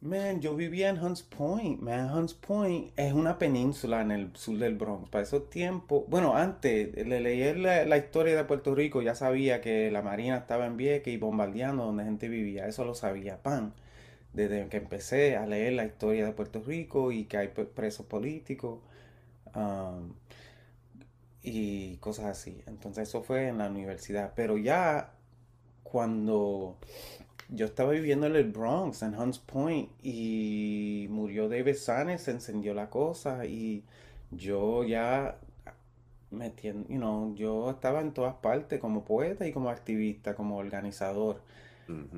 Man, 0.00 0.40
yo 0.40 0.54
vivía 0.54 0.88
en 0.90 0.98
Hunts 1.02 1.22
Point, 1.24 1.80
man. 1.80 2.10
Hunts 2.14 2.34
Point 2.34 2.92
es 2.96 3.12
una 3.12 3.36
península 3.38 4.00
en 4.02 4.10
el 4.12 4.36
sur 4.36 4.56
del 4.58 4.76
Bronx. 4.76 5.08
Para 5.10 5.24
esos 5.24 5.50
tiempos, 5.50 6.04
bueno, 6.08 6.36
antes 6.36 6.94
leer 7.06 7.58
la, 7.58 7.84
la 7.84 7.96
historia 7.98 8.36
de 8.36 8.44
Puerto 8.44 8.74
Rico, 8.76 9.02
ya 9.02 9.14
sabía 9.16 9.60
que 9.60 9.90
la 9.90 10.02
Marina 10.02 10.36
estaba 10.36 10.66
en 10.66 10.76
Vieques 10.76 11.12
y 11.12 11.16
bombardeando 11.16 11.84
donde 11.84 12.04
gente 12.04 12.28
vivía. 12.28 12.68
Eso 12.68 12.84
lo 12.84 12.94
sabía, 12.94 13.42
pan. 13.42 13.74
desde 14.34 14.68
que 14.68 14.78
empecé 14.78 15.36
a 15.36 15.46
leer 15.46 15.74
la 15.74 15.86
historia 15.86 16.26
de 16.26 16.32
Puerto 16.32 16.62
Rico 16.62 17.12
y 17.12 17.26
que 17.26 17.38
hay 17.38 17.48
presos 17.48 18.06
políticos 18.06 18.80
um, 19.54 20.14
y 21.42 21.96
cosas 21.98 22.26
así. 22.26 22.62
Entonces 22.66 23.08
eso 23.08 23.22
fue 23.22 23.48
en 23.48 23.58
la 23.58 23.68
universidad. 23.68 24.32
Pero 24.34 24.58
ya 24.58 25.12
cuando 25.82 26.76
yo 27.48 27.66
estaba 27.66 27.92
viviendo 27.92 28.26
en 28.26 28.36
el 28.36 28.50
Bronx, 28.50 29.02
en 29.02 29.18
Hunts 29.18 29.38
Point, 29.38 29.90
y 30.02 31.06
murió 31.10 31.48
David 31.48 31.76
Sanes, 31.76 32.22
se 32.22 32.32
encendió 32.32 32.74
la 32.74 32.90
cosa 32.90 33.46
y 33.46 33.84
yo 34.30 34.84
ya 34.84 35.38
metiendo, 36.30 36.88
you 36.88 36.98
know, 36.98 37.34
yo 37.34 37.70
estaba 37.70 38.00
en 38.00 38.12
todas 38.12 38.34
partes 38.34 38.78
como 38.80 39.04
poeta 39.04 39.46
y 39.46 39.52
como 39.52 39.70
activista, 39.70 40.34
como 40.34 40.56
organizador. 40.56 41.42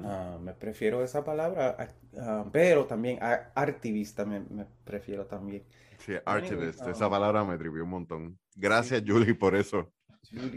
Ah, 0.03 0.37
me 0.43 0.53
prefiero 0.53 1.05
esa 1.05 1.23
palabra, 1.23 1.77
ah, 2.19 2.45
pero 2.51 2.87
también 2.87 3.21
activista 3.23 4.25
me, 4.25 4.67
prefiero 4.85 5.27
también. 5.27 5.63
Sí, 5.99 6.15
esa 6.15 7.07
um, 7.07 7.11
palabra 7.11 7.45
me 7.45 7.57
trivió 7.57 7.85
un 7.85 7.91
montón. 7.91 8.39
Gracias, 8.61 9.03
Julie, 9.07 9.35
por 9.35 9.57
eso. 9.57 9.91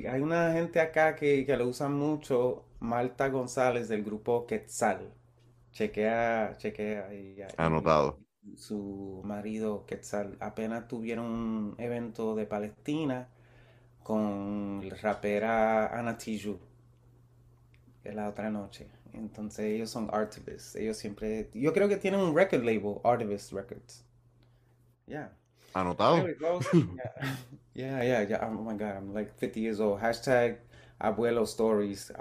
hay 0.10 0.22
una 0.22 0.52
gente 0.52 0.82
acá 0.82 1.16
que, 1.16 1.46
que 1.46 1.56
lo 1.56 1.68
usa 1.68 1.88
mucho, 1.88 2.66
Marta 2.80 3.30
González 3.30 3.88
del 3.88 4.04
grupo 4.04 4.46
Quetzal. 4.46 5.14
Chequea, 5.72 6.56
chequea. 6.58 7.08
Anotado. 7.58 8.20
Su 8.56 9.22
marido 9.24 9.86
Quetzal 9.86 10.36
apenas 10.42 10.88
tuvieron 10.88 11.26
un 11.26 11.76
evento 11.78 12.36
de 12.36 12.46
Palestina 12.46 13.30
con 14.04 14.88
la 14.88 14.96
rapera 14.98 15.98
Ana 15.98 16.18
Tijoux 16.18 16.60
la 18.04 18.28
otra 18.28 18.50
noche. 18.50 18.90
Entonces 19.14 19.66
ellos 19.66 19.90
son 19.90 20.10
artivists. 20.12 20.76
Ellos 20.76 20.98
siempre... 20.98 21.50
Yo 21.54 21.72
creo 21.72 21.88
que 21.88 21.98
tienen 21.98 22.20
un 22.20 22.36
record 22.36 22.64
label, 22.64 22.98
Artivist 23.04 23.54
Records. 23.54 24.04
Yeah. 25.06 25.32
Anotado. 25.74 26.28
Yeah, 27.76 28.04
yeah, 28.04 28.22
yeah. 28.22 28.38
Oh 28.44 28.52
my 28.52 28.76
God, 28.76 28.98
I'm 28.98 29.16
like 29.16 29.34
50 29.40 29.60
years 29.60 29.80
old. 29.80 30.00
Hashtag 30.00 30.58
abuelo 31.02 31.48
stories. 31.48 32.12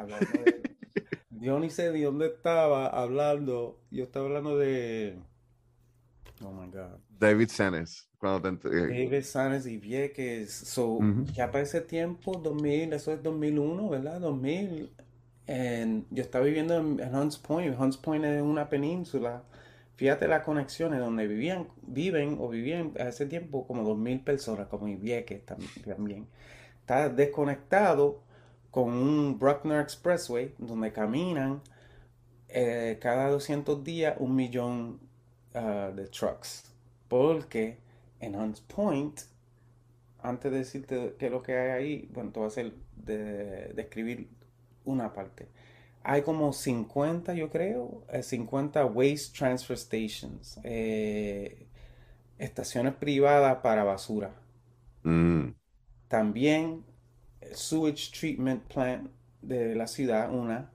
yo 1.31 1.59
ni 1.59 1.69
sé 1.69 1.93
de 1.93 2.05
dónde 2.05 2.29
estaba 2.29 2.87
hablando. 2.87 3.79
Yo 3.91 4.05
estaba 4.05 4.29
hablando 4.29 4.57
de... 4.57 5.19
Oh 6.43 6.53
my 6.53 6.69
God. 6.69 6.99
David 7.19 7.51
Sanes. 7.51 8.09
Cuando 8.19 8.57
te... 8.57 8.69
Eh, 8.69 9.05
David 9.05 9.25
Sanes 9.25 9.67
y 9.67 9.77
Vieques. 9.77 10.51
So, 10.51 11.01
ya 11.35 11.51
para 11.51 11.65
ese 11.65 11.83
tiempo, 11.83 12.33
2000, 12.43 12.95
eso 12.95 13.13
es 13.13 13.23
2001, 13.23 13.91
¿verdad? 13.91 14.21
2000 14.21 14.91
yo 15.47 16.23
estaba 16.23 16.45
viviendo 16.45 16.77
en, 16.77 17.15
Hunts 17.15 17.39
Point. 17.39 17.79
Hunts 17.79 17.97
Point 17.97 18.25
es 18.25 18.43
una 18.43 18.69
península. 18.69 19.43
Fíjate 20.03 20.27
las 20.27 20.43
conexiones 20.43 20.99
donde 20.99 21.29
vivían, 21.29 21.69
viven 21.83 22.37
o 22.41 22.49
vivían 22.49 22.93
a 22.99 23.05
ese 23.05 23.25
tiempo 23.25 23.69
como 23.69 23.89
2.000 23.89 24.25
personas, 24.25 24.67
como 24.67 24.87
Vieques 24.87 25.45
también. 25.87 26.27
Está 26.81 27.09
desconectado 27.09 28.21
con 28.73 28.93
un 28.95 29.39
Bruckner 29.39 29.81
Expressway 29.81 30.57
donde 30.59 30.93
caminan 30.93 31.63
eh, 32.49 32.99
cada 33.01 33.31
200 33.31 33.85
días 33.85 34.17
un 34.19 34.35
millón 34.35 34.99
ah, 35.55 35.93
de 35.95 36.09
trucks. 36.09 36.65
Porque 37.07 37.79
en 38.19 38.35
Hunts 38.35 38.61
Point, 38.63 39.21
antes 40.21 40.51
de 40.51 40.59
decirte 40.59 41.15
qué 41.17 41.27
es 41.27 41.31
lo 41.31 41.45
que 41.45 41.57
hay 41.57 41.71
ahí, 41.71 42.11
bueno, 42.13 42.33
te 42.33 42.41
voy 42.41 42.47
a 42.47 42.49
hacer 42.49 42.73
de, 42.97 43.73
describir 43.77 44.29
una 44.85 45.13
parte. 45.13 45.47
Hay 46.05 46.23
como 46.23 46.53
50, 46.53 47.35
yo 47.35 47.51
creo, 47.51 48.05
50 48.21 48.81
eh, 48.81 48.85
Waste 48.85 49.39
Transfer 49.39 49.79
Stations, 49.79 50.59
eh, 50.65 51.69
estaciones 52.39 52.95
privadas 52.95 53.59
para 53.63 53.85
basura. 53.85 54.33
Mm. 55.05 55.51
También 56.09 56.85
Sewage 57.53 58.11
Treatment 58.13 58.65
Plant 58.73 59.11
de 59.43 59.75
la 59.75 59.87
ciudad, 59.87 60.33
una. 60.33 60.71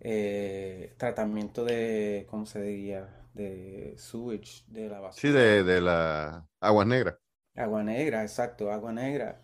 Eh, 0.00 0.94
tratamiento 0.98 1.64
de, 1.64 2.26
¿cómo 2.30 2.46
se 2.46 2.62
diría? 2.62 3.08
De 3.34 3.94
sewage, 3.96 4.64
de 4.68 4.88
la 4.88 5.00
basura. 5.00 5.20
Sí, 5.20 5.28
de, 5.30 5.64
de 5.64 5.80
la 5.80 6.46
agua 6.60 6.84
negra. 6.84 7.18
Agua 7.54 7.82
negra, 7.82 8.22
exacto, 8.22 8.70
agua 8.70 8.92
negra. 8.92 9.40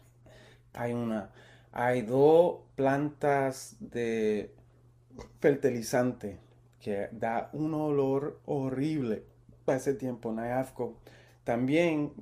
Hay 0.74 0.92
una. 0.92 1.32
Hay 1.72 2.02
dos 2.02 2.60
plantas 2.76 3.76
de 3.80 4.54
fertilizante 5.40 6.38
que 6.80 7.08
da 7.12 7.50
un 7.52 7.74
olor 7.74 8.40
horrible 8.44 9.24
para 9.64 9.78
ese 9.78 9.94
tiempo, 9.94 10.32
Nayafco. 10.32 10.98
También 11.44 12.12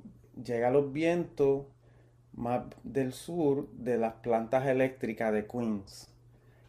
llega 0.43 0.69
los 0.69 0.91
vientos 0.91 1.65
más 2.33 2.63
del 2.83 3.13
sur 3.13 3.69
de 3.71 3.97
las 3.97 4.13
plantas 4.15 4.67
eléctricas 4.67 5.33
de 5.33 5.47
Queens. 5.47 6.11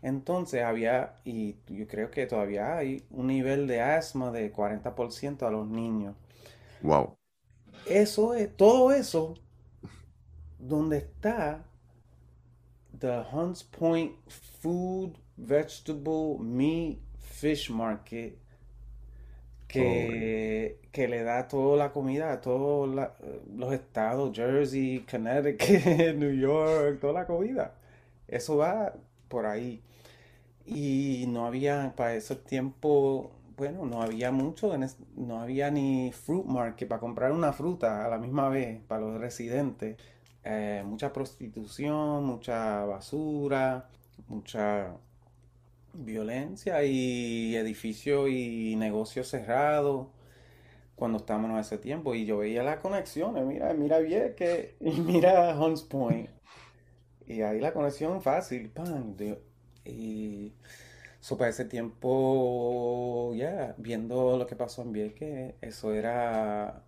Entonces 0.02 0.62
había, 0.62 1.20
y 1.24 1.56
yo 1.68 1.86
creo 1.86 2.10
que 2.10 2.26
todavía 2.26 2.76
hay, 2.76 3.04
un 3.10 3.28
nivel 3.28 3.68
de 3.68 3.80
asma 3.80 4.32
de 4.32 4.52
40% 4.52 5.46
a 5.46 5.50
los 5.50 5.68
niños. 5.68 6.16
Wow. 6.82 7.16
Eso 7.86 8.34
es, 8.34 8.54
todo 8.56 8.92
eso, 8.92 9.34
donde 10.58 10.98
está 10.98 11.64
the 12.98 13.22
Hunts 13.32 13.62
Point 13.64 14.16
Food, 14.60 15.16
Vegetable, 15.46 16.38
Meat, 16.40 16.98
Fish 17.18 17.70
Market, 17.70 18.36
que, 19.68 20.78
que 20.92 21.08
le 21.08 21.22
da 21.22 21.48
toda 21.48 21.76
la 21.76 21.92
comida 21.92 22.32
a 22.32 22.40
todos 22.40 22.88
los 23.56 23.72
estados, 23.72 24.36
Jersey, 24.36 25.04
Connecticut, 25.10 26.14
New 26.16 26.34
York, 26.34 27.00
toda 27.00 27.12
la 27.14 27.26
comida. 27.26 27.74
Eso 28.28 28.56
va 28.58 28.94
por 29.28 29.46
ahí. 29.46 29.82
Y 30.66 31.24
no 31.28 31.46
había, 31.46 31.94
para 31.96 32.14
ese 32.14 32.36
tiempo, 32.36 33.32
bueno, 33.56 33.86
no 33.86 34.02
había 34.02 34.30
mucho, 34.30 34.72
no 35.16 35.40
había 35.40 35.70
ni 35.70 36.12
fruit 36.12 36.44
market 36.44 36.88
para 36.88 37.00
comprar 37.00 37.32
una 37.32 37.52
fruta 37.52 38.04
a 38.04 38.08
la 38.08 38.18
misma 38.18 38.48
vez 38.48 38.80
para 38.86 39.00
los 39.02 39.20
residentes. 39.20 39.96
Eh, 40.44 40.82
mucha 40.84 41.12
prostitución, 41.12 42.24
mucha 42.24 42.84
basura, 42.84 43.88
mucha 44.28 44.96
violencia 45.94 46.82
y 46.84 47.56
edificios 47.56 48.28
y 48.30 48.76
negocios 48.76 49.28
cerrados 49.28 50.08
cuando 50.96 51.18
estábamos 51.18 51.50
en 51.52 51.58
ese 51.58 51.78
tiempo. 51.78 52.14
Y 52.14 52.26
yo 52.26 52.38
veía 52.38 52.62
las 52.62 52.78
conexiones, 52.78 53.44
mira, 53.44 53.72
mira 53.74 53.98
que 54.34 54.76
y 54.80 54.90
mira 55.00 55.58
Hunts 55.58 55.82
Point. 55.82 56.30
Y 57.26 57.42
ahí 57.42 57.60
la 57.60 57.72
conexión 57.72 58.20
fácil, 58.22 58.70
pan, 58.70 59.16
y 59.84 60.52
so 61.20 61.36
para 61.38 61.50
ese 61.50 61.64
tiempo 61.64 63.32
ya 63.34 63.74
viendo 63.78 64.36
lo 64.38 64.46
que 64.46 64.56
pasó 64.56 64.82
en 64.82 64.92
Vieques, 64.92 65.54
eso 65.60 65.94
era 65.94 66.82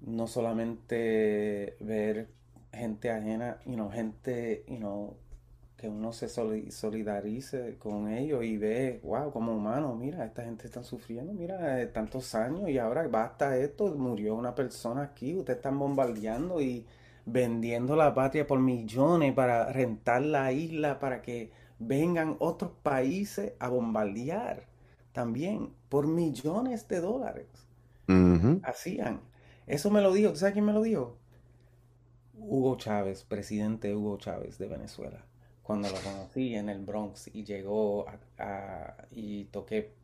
no 0.00 0.26
solamente 0.26 1.76
ver 1.80 2.28
gente 2.72 3.10
ajena, 3.10 3.58
you 3.64 3.90
gente, 3.90 4.64
you 4.68 4.76
know, 4.76 5.16
que 5.78 5.88
uno 5.88 6.12
se 6.12 6.28
solidarice 6.28 7.76
con 7.78 8.08
ellos 8.08 8.44
y 8.44 8.58
ve, 8.58 9.00
wow, 9.04 9.30
como 9.30 9.54
humano, 9.54 9.94
mira, 9.94 10.24
esta 10.24 10.42
gente 10.42 10.66
está 10.66 10.82
sufriendo, 10.82 11.32
mira, 11.32 11.80
eh, 11.80 11.86
tantos 11.86 12.34
años 12.34 12.68
y 12.68 12.78
ahora 12.78 13.06
basta 13.06 13.56
esto, 13.56 13.94
murió 13.94 14.34
una 14.34 14.56
persona 14.56 15.02
aquí, 15.02 15.36
ustedes 15.36 15.58
están 15.58 15.78
bombardeando 15.78 16.60
y 16.60 16.84
vendiendo 17.24 17.94
la 17.94 18.12
patria 18.12 18.44
por 18.44 18.58
millones 18.58 19.32
para 19.34 19.72
rentar 19.72 20.22
la 20.22 20.50
isla 20.50 20.98
para 20.98 21.22
que 21.22 21.52
vengan 21.78 22.34
otros 22.40 22.72
países 22.82 23.52
a 23.60 23.68
bombardear 23.68 24.66
también 25.12 25.70
por 25.88 26.08
millones 26.08 26.88
de 26.88 27.00
dólares. 27.00 27.46
Hacían. 28.64 29.20
Eso 29.68 29.90
me 29.90 30.00
lo 30.00 30.12
dijo, 30.12 30.34
¿sabes 30.34 30.54
quién 30.54 30.64
me 30.64 30.72
lo 30.72 30.82
dijo? 30.82 31.18
Hugo 32.34 32.76
Chávez, 32.76 33.24
presidente 33.24 33.94
Hugo 33.94 34.16
Chávez 34.16 34.58
de 34.58 34.66
Venezuela, 34.66 35.24
cuando 35.68 35.90
lo 35.90 36.00
conocí 36.00 36.54
en 36.54 36.70
el 36.70 36.82
Bronx 36.82 37.28
y 37.34 37.44
llegó 37.44 38.06
a, 38.38 38.96
y 39.10 39.44
toqué, 39.44 39.96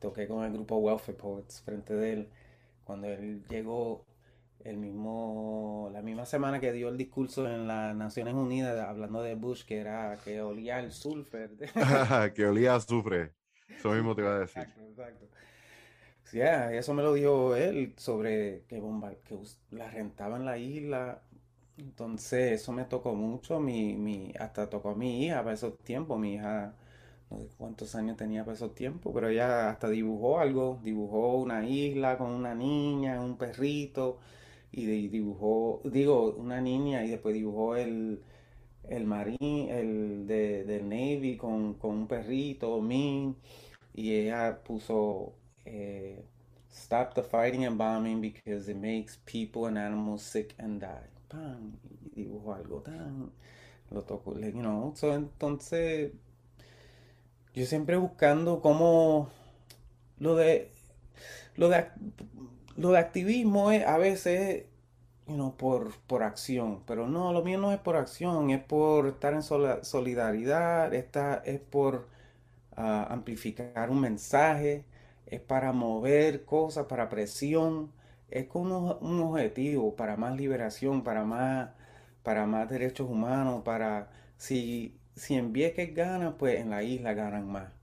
toqué 0.00 0.26
con 0.26 0.44
el 0.44 0.52
grupo 0.54 0.78
Welfare 0.78 1.16
Poets 1.16 1.62
frente 1.62 1.94
de 1.94 2.12
él, 2.12 2.28
cuando 2.82 3.06
él 3.06 3.44
llegó 3.48 4.04
el 4.64 4.76
mismo, 4.76 5.88
la 5.92 6.02
misma 6.02 6.26
semana 6.26 6.58
que 6.58 6.72
dio 6.72 6.88
el 6.88 6.96
discurso 6.96 7.48
en 7.48 7.68
las 7.68 7.94
Naciones 7.94 8.34
Unidas 8.34 8.76
hablando 8.80 9.22
de 9.22 9.36
Bush, 9.36 9.64
que 9.64 9.78
era 9.78 10.18
que 10.24 10.42
olía 10.42 10.80
el 10.80 10.90
sulfur. 10.90 11.48
que 12.34 12.46
olía 12.46 12.72
a 12.72 12.76
azufre. 12.78 13.34
Eso 13.68 13.92
mismo 13.92 14.16
te 14.16 14.22
iba 14.22 14.34
a 14.34 14.40
decir. 14.40 14.62
Exacto, 14.62 14.82
exacto. 14.82 15.26
Sí, 16.24 16.40
eso 16.40 16.92
me 16.92 17.04
lo 17.04 17.14
dijo 17.14 17.54
él 17.54 17.94
sobre 17.98 18.64
que, 18.66 18.80
bomba, 18.80 19.14
que 19.22 19.38
la 19.70 19.88
rentaban 19.92 20.44
la 20.44 20.58
isla 20.58 21.22
entonces 21.78 22.60
eso 22.60 22.72
me 22.72 22.84
tocó 22.84 23.14
mucho, 23.14 23.60
mi, 23.60 23.94
mi, 23.96 24.32
hasta 24.38 24.68
tocó 24.68 24.90
a 24.90 24.94
mi 24.94 25.24
hija 25.24 25.42
para 25.42 25.54
esos 25.54 25.78
tiempos, 25.78 26.18
mi 26.18 26.34
hija 26.34 26.74
no 27.30 27.38
sé 27.40 27.48
cuántos 27.58 27.94
años 27.94 28.16
tenía 28.16 28.44
para 28.44 28.56
esos 28.56 28.74
tiempos, 28.74 29.12
pero 29.14 29.28
ella 29.28 29.70
hasta 29.70 29.88
dibujó 29.88 30.38
algo, 30.40 30.80
dibujó 30.82 31.36
una 31.38 31.66
isla 31.68 32.18
con 32.18 32.30
una 32.30 32.54
niña, 32.54 33.20
un 33.20 33.36
perrito, 33.36 34.18
y 34.72 34.86
dibujó, 35.08 35.80
digo, 35.84 36.34
una 36.34 36.60
niña 36.60 37.04
y 37.04 37.10
después 37.10 37.34
dibujó 37.34 37.76
el, 37.76 38.22
el 38.88 39.04
marín, 39.06 39.70
el 39.70 40.26
de, 40.26 40.64
del 40.64 40.88
Navy 40.88 41.36
con, 41.36 41.74
con 41.74 41.92
un 41.92 42.06
perrito, 42.08 42.80
Min, 42.82 43.36
y 43.94 44.12
ella 44.14 44.62
puso 44.64 45.34
eh, 45.64 46.24
Stop 46.70 47.14
the 47.14 47.22
fighting 47.22 47.64
and 47.64 47.78
bombing 47.78 48.20
because 48.20 48.68
it 48.68 48.76
makes 48.76 49.16
people 49.24 49.66
and 49.66 49.78
animals 49.78 50.22
sick 50.22 50.54
and 50.58 50.80
die. 50.80 51.15
¡Pam! 51.28 51.76
Y 52.14 52.22
dibujó 52.24 52.54
algo 52.54 52.80
tan. 52.82 53.30
Lo 53.90 54.02
tocó, 54.02 54.38
you 54.38 54.50
know. 54.60 54.92
So, 54.96 55.14
entonces, 55.14 56.12
yo 57.54 57.66
siempre 57.66 57.96
buscando 57.96 58.60
cómo 58.60 59.30
lo 60.18 60.36
de 60.36 60.72
lo 61.56 61.68
de 61.68 61.86
lo 62.76 62.90
de 62.90 62.98
activismo 62.98 63.70
es 63.70 63.86
a 63.86 63.96
veces 63.98 64.66
por, 65.58 65.92
por 66.06 66.22
acción, 66.22 66.82
pero 66.86 67.08
no, 67.08 67.32
lo 67.32 67.42
mío 67.42 67.58
no 67.58 67.72
es 67.72 67.78
por 67.78 67.96
acción, 67.96 68.50
es 68.50 68.62
por 68.62 69.08
estar 69.08 69.34
en 69.34 69.42
solidaridad, 69.42 70.94
está, 70.94 71.42
es 71.44 71.60
por 71.60 72.08
ah, 72.76 73.06
amplificar 73.10 73.90
un 73.90 74.00
mensaje, 74.00 74.84
es 75.26 75.40
para 75.40 75.72
mover 75.72 76.44
cosas, 76.44 76.86
para 76.86 77.08
presión, 77.08 77.90
es 78.30 78.46
con 78.46 78.72
un, 78.72 79.20
objetivo, 79.20 79.96
para 79.96 80.16
más 80.16 80.36
liberación, 80.36 81.02
para 81.04 81.24
más, 81.24 81.70
para 82.22 82.46
más 82.46 82.68
derechos 82.68 83.08
humanos, 83.08 83.62
para 83.64 84.10
si, 84.36 84.98
si 85.14 85.34
en 85.34 85.52
Vieques 85.52 85.94
gana, 85.94 86.36
pues 86.38 86.60
en 86.60 86.70
la 86.70 86.82
isla 86.82 87.14
ganan 87.14 87.50
más 87.50 87.76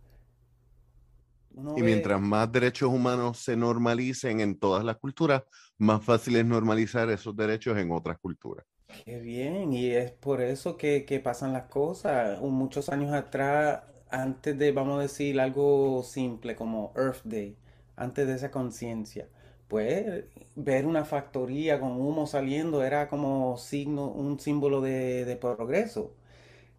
y 1.75 1.84
mientras 1.84 2.19
más 2.19 2.51
derechos 2.51 2.89
humanos 2.89 3.39
se 3.39 3.56
normalicen 3.56 4.39
en 4.39 4.58
todas 4.58 4.84
las 4.84 4.97
culturas, 4.97 5.43
más 5.77 6.03
fácil 6.03 6.36
es 6.36 6.45
normalizar 6.45 7.10
esos 7.10 7.36
derechos 7.36 7.77
en 7.77 7.91
otras 7.91 8.17
culturas. 8.19 8.65
Qué 9.06 9.19
bien, 9.19 9.73
y 9.73 9.91
es 9.91 10.12
por 10.12 10.41
eso 10.41 10.77
que, 10.77 11.06
que 11.06 11.19
pasan 11.19 11.53
las 11.53 11.65
cosas. 11.65 12.39
Muchos 12.41 12.89
años 12.89 13.13
atrás, 13.13 13.84
antes 14.10 14.58
de, 14.58 14.71
vamos 14.71 14.99
a 14.99 15.01
decir, 15.03 15.39
algo 15.39 16.03
simple 16.03 16.56
como 16.56 16.93
Earth 16.95 17.23
Day, 17.23 17.56
antes 17.95 18.27
de 18.27 18.36
esa 18.36 18.51
conciencia, 18.51 19.27
pues 19.67 20.26
ver 20.56 20.86
una 20.86 21.06
factoría 21.06 21.80
con 21.80 21.93
humo 21.93 22.28
saliendo 22.28 22.84
era 22.84 23.08
como 23.10 23.58
signo, 23.58 24.08
un 24.08 24.39
símbolo 24.39 24.82
de, 24.82 25.38
progreso. 25.41 26.13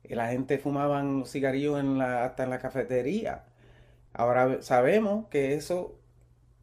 La 0.05 0.29
gente 0.29 0.59
fumaban 0.59 1.20
los 1.20 1.33
cigarrillos 1.33 1.81
en 1.81 1.99
la, 1.99 2.25
hasta 2.25 2.44
en 2.44 2.51
la 2.51 2.59
cafetería 2.59 3.44
Ahora 4.14 4.62
sabemos 4.62 5.27
que 5.29 5.55
eso, 5.55 5.99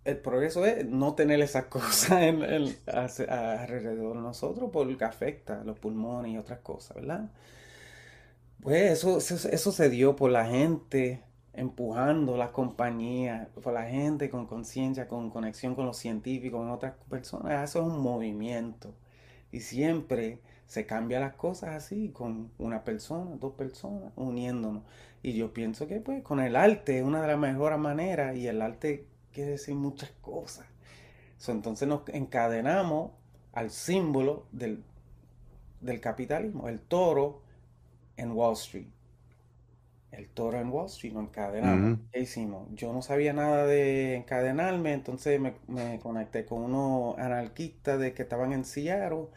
el 0.06 0.18
progreso 0.18 0.66
es 0.66 0.86
no 0.86 1.16
tener 1.16 1.42
esas 1.42 1.66
cosas 1.68 2.24
en, 2.24 2.42
alrededor 2.88 4.16
de 4.16 4.22
nosotros 4.22 4.70
porque 4.72 5.04
afecta 5.04 5.64
los 5.66 5.78
pulmones 5.78 6.34
y 6.34 6.38
otras 6.38 6.60
cosas, 6.60 6.96
¿verdad? 6.96 7.30
Pues 8.62 8.92
eso, 8.92 9.18
eso, 9.18 9.72
se 9.72 9.90
dio 9.90 10.16
por 10.16 10.32
la 10.32 10.46
gente 10.46 11.24
empujando 11.54 12.38
las 12.38 12.52
compañías, 12.52 13.48
por 13.50 13.74
la 13.74 13.84
gente 13.84 14.30
con 14.30 14.46
conciencia, 14.48 15.08
con 15.08 15.30
conexión 15.30 15.76
con 15.76 15.86
los 15.86 15.98
científicos, 15.98 16.60
con 16.60 16.70
otras 16.72 16.94
personas. 17.10 17.70
Eso 17.70 17.82
es 17.82 17.94
un 17.94 18.00
movimiento. 18.02 18.94
Y 19.52 19.60
siempre 19.62 20.40
se 20.66 20.86
cambia 20.86 21.20
las 21.20 21.34
cosas 21.36 21.72
así, 21.72 22.10
con 22.10 22.52
una 22.58 22.84
persona, 22.86 23.36
dos 23.36 23.54
personas, 23.56 24.14
uniéndonos. 24.16 24.84
Y 25.22 25.34
yo 25.34 25.54
pienso 25.54 25.88
que 25.88 26.00
pues 26.00 26.24
con 26.24 26.40
el 26.40 26.56
arte 26.56 27.00
es 27.00 27.04
una 27.04 27.22
de 27.22 27.28
las 27.28 27.38
mejores 27.38 27.78
maneras 27.78 28.36
y 28.38 28.48
el 28.48 28.62
arte 28.62 29.06
quiere 29.34 29.52
decir 29.52 29.76
muchas 29.76 30.12
cosas. 30.22 30.66
entonces 31.48 31.88
nos 31.88 32.08
encadenamos 32.10 33.12
al 33.54 33.70
símbolo 33.70 34.48
del, 34.52 34.84
capitalismo, 36.00 36.70
el 36.70 36.80
toro 36.80 37.42
en 38.18 38.32
Wall 38.32 38.54
Street. 38.54 38.88
El 40.12 40.28
toro 40.30 40.60
en 40.60 40.70
Wall 40.70 40.88
Street, 40.88 41.14
nos 41.14 41.24
encadenamos. 41.30 42.00
¿Qué 42.12 42.20
hicimos? 42.20 42.68
Yo 42.74 42.92
no 42.92 43.02
sabía 43.02 43.34
nada 43.34 43.66
de 43.66 44.16
encadenarme, 44.16 44.94
entonces 44.94 45.40
me, 45.40 45.54
me 45.68 46.00
conecté 46.00 46.46
con 46.46 46.64
unos 46.64 47.18
anarquistas 47.18 48.00
de 48.00 48.14
que 48.14 48.24
estaban 48.24 48.52
en 48.52 48.66
Seattle 48.66 49.28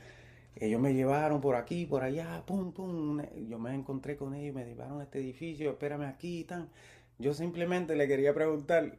ellos 0.57 0.81
me 0.81 0.95
llevaron 0.95 1.41
por 1.41 1.57
aquí, 1.57 1.85
por 1.87 2.05
allá, 2.05 2.43
pum, 2.47 2.73
pum. 2.73 3.21
Yo 3.49 3.59
me 3.59 3.75
encontré 3.75 4.17
con 4.17 4.35
ellos, 4.35 4.55
me 4.55 4.65
llevaron 4.65 5.01
a 5.01 5.05
este 5.05 5.19
edificio, 5.19 5.71
espérame 5.71 6.05
aquí, 6.05 6.45
tan. 6.45 6.69
Yo 7.19 7.35
simplemente 7.35 7.97
le 7.97 8.07
quería 8.07 8.33
preguntar, 8.35 8.97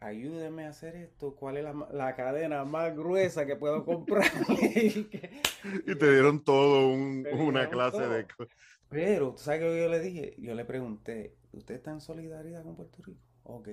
ayúdeme 0.00 0.66
a 0.66 0.70
hacer 0.70 0.96
esto, 0.96 1.34
¿cuál 1.34 1.56
es 1.56 1.66
la, 1.92 2.14
cadena 2.14 2.64
más 2.64 2.94
gruesa 2.94 3.46
que 3.46 3.56
puedo 3.56 3.84
comprar? 3.84 4.30
y, 4.48 5.04
te 5.94 6.12
dieron 6.12 6.44
todo 6.44 6.88
una 7.38 7.70
clase 7.70 8.06
de... 8.06 8.26
Pero, 8.94 9.32
¿tú 9.32 9.38
sabes 9.38 9.60
qué 9.60 9.80
yo 9.80 9.88
le 9.88 9.98
dije? 9.98 10.36
Yo 10.38 10.54
le 10.54 10.64
pregunté, 10.64 11.34
¿usted 11.50 11.74
está 11.74 11.90
en 11.90 12.00
solidaridad 12.00 12.62
con 12.62 12.76
Puerto 12.76 13.02
Rico? 13.02 13.18
Ok. 13.42 13.70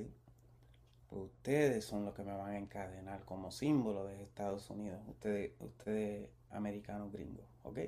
Pues 1.06 1.22
ustedes 1.22 1.86
son 1.86 2.06
los 2.06 2.16
que 2.16 2.24
me 2.24 2.36
van 2.36 2.56
a 2.56 2.58
encadenar 2.58 3.24
como 3.24 3.52
símbolo 3.52 4.08
de 4.08 4.24
Estados 4.24 4.68
Unidos. 4.72 5.00
Ustedes, 5.08 5.52
ustedes 5.60 6.32
americanos 6.50 7.12
gringos, 7.14 7.46
¿ok? 7.62 7.82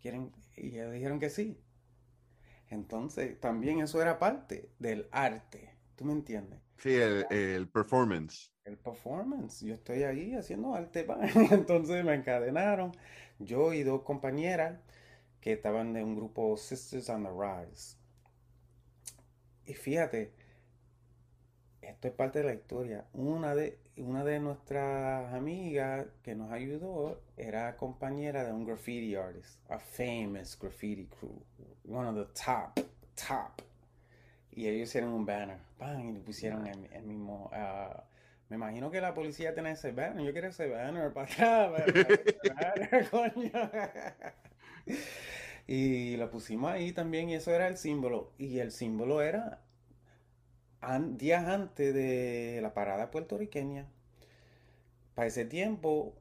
¿Quieren? 0.00 0.30
Y 0.56 0.76
ellos 0.76 0.92
dijeron 0.92 1.18
que 1.18 1.28
sí. 1.28 1.60
Entonces, 2.70 3.40
también 3.40 3.80
eso 3.80 4.00
era 4.00 4.20
parte 4.20 4.70
del 4.78 5.08
arte. 5.10 5.74
¿Tú 5.96 6.04
me 6.04 6.12
entiendes? 6.12 6.60
Sí, 6.76 6.94
el, 6.94 7.66
performance. 7.66 8.52
El 8.64 8.78
performance. 8.78 9.62
Yo 9.62 9.74
estoy 9.74 10.04
ahí 10.04 10.36
haciendo 10.36 10.72
arte. 10.72 11.04
Entonces 11.50 12.04
me 12.04 12.14
encadenaron. 12.14 12.92
Yo 13.40 13.72
y 13.72 13.82
dos 13.82 14.02
compañeras 14.02 14.78
que 15.40 15.52
estaban 15.52 15.92
de 15.92 16.02
un 16.02 16.16
grupo 16.16 16.56
Sisters 16.56 17.08
on 17.08 17.24
the 17.24 17.30
Rise. 17.30 17.96
Y 19.66 19.74
fíjate, 19.74 20.32
esto 21.82 22.08
es 22.08 22.14
parte 22.14 22.40
de 22.40 22.44
la 22.46 22.54
historia. 22.54 23.06
Una 23.12 23.54
de, 23.54 23.78
una 23.96 24.24
de 24.24 24.40
nuestras 24.40 25.32
amigas 25.32 26.06
que 26.22 26.34
nos 26.34 26.50
ayudó 26.52 27.22
era 27.36 27.76
compañera 27.76 28.44
de 28.44 28.52
un 28.52 28.64
graffiti 28.64 29.14
artist, 29.14 29.58
a 29.70 29.78
famous 29.78 30.58
graffiti 30.58 31.06
crew, 31.06 31.42
one 31.88 32.08
of 32.08 32.14
the 32.14 32.32
top, 32.34 32.74
top. 33.14 33.62
Y 34.52 34.66
ellos 34.66 34.88
hicieron 34.88 35.10
un 35.10 35.24
banner, 35.24 35.58
y 36.00 36.12
le 36.12 36.20
pusieron 36.20 36.66
el, 36.66 37.02
mismo. 37.02 37.50
Uh, 37.52 38.00
me 38.48 38.56
imagino 38.56 38.90
que 38.90 39.00
la 39.00 39.14
policía 39.14 39.54
tiene 39.54 39.72
ese 39.72 39.92
banner. 39.92 40.24
Yo 40.24 40.32
quiero 40.32 40.48
ese 40.48 40.68
banner 40.68 41.12
para 41.12 41.26
atrás. 41.26 43.10
coño. 43.10 43.52
y 45.66 46.16
lo 46.16 46.30
pusimos 46.30 46.70
ahí 46.70 46.92
también, 46.92 47.28
y 47.30 47.34
eso 47.34 47.52
era 47.52 47.68
el 47.68 47.76
símbolo. 47.76 48.32
Y 48.38 48.58
el 48.58 48.72
símbolo 48.72 49.22
era 49.22 49.62
días 51.16 51.46
antes 51.46 51.94
de 51.94 52.60
la 52.62 52.74
parada 52.74 53.10
puertorriqueña. 53.10 53.86
Para 55.14 55.28
ese 55.28 55.44
tiempo 55.44 56.14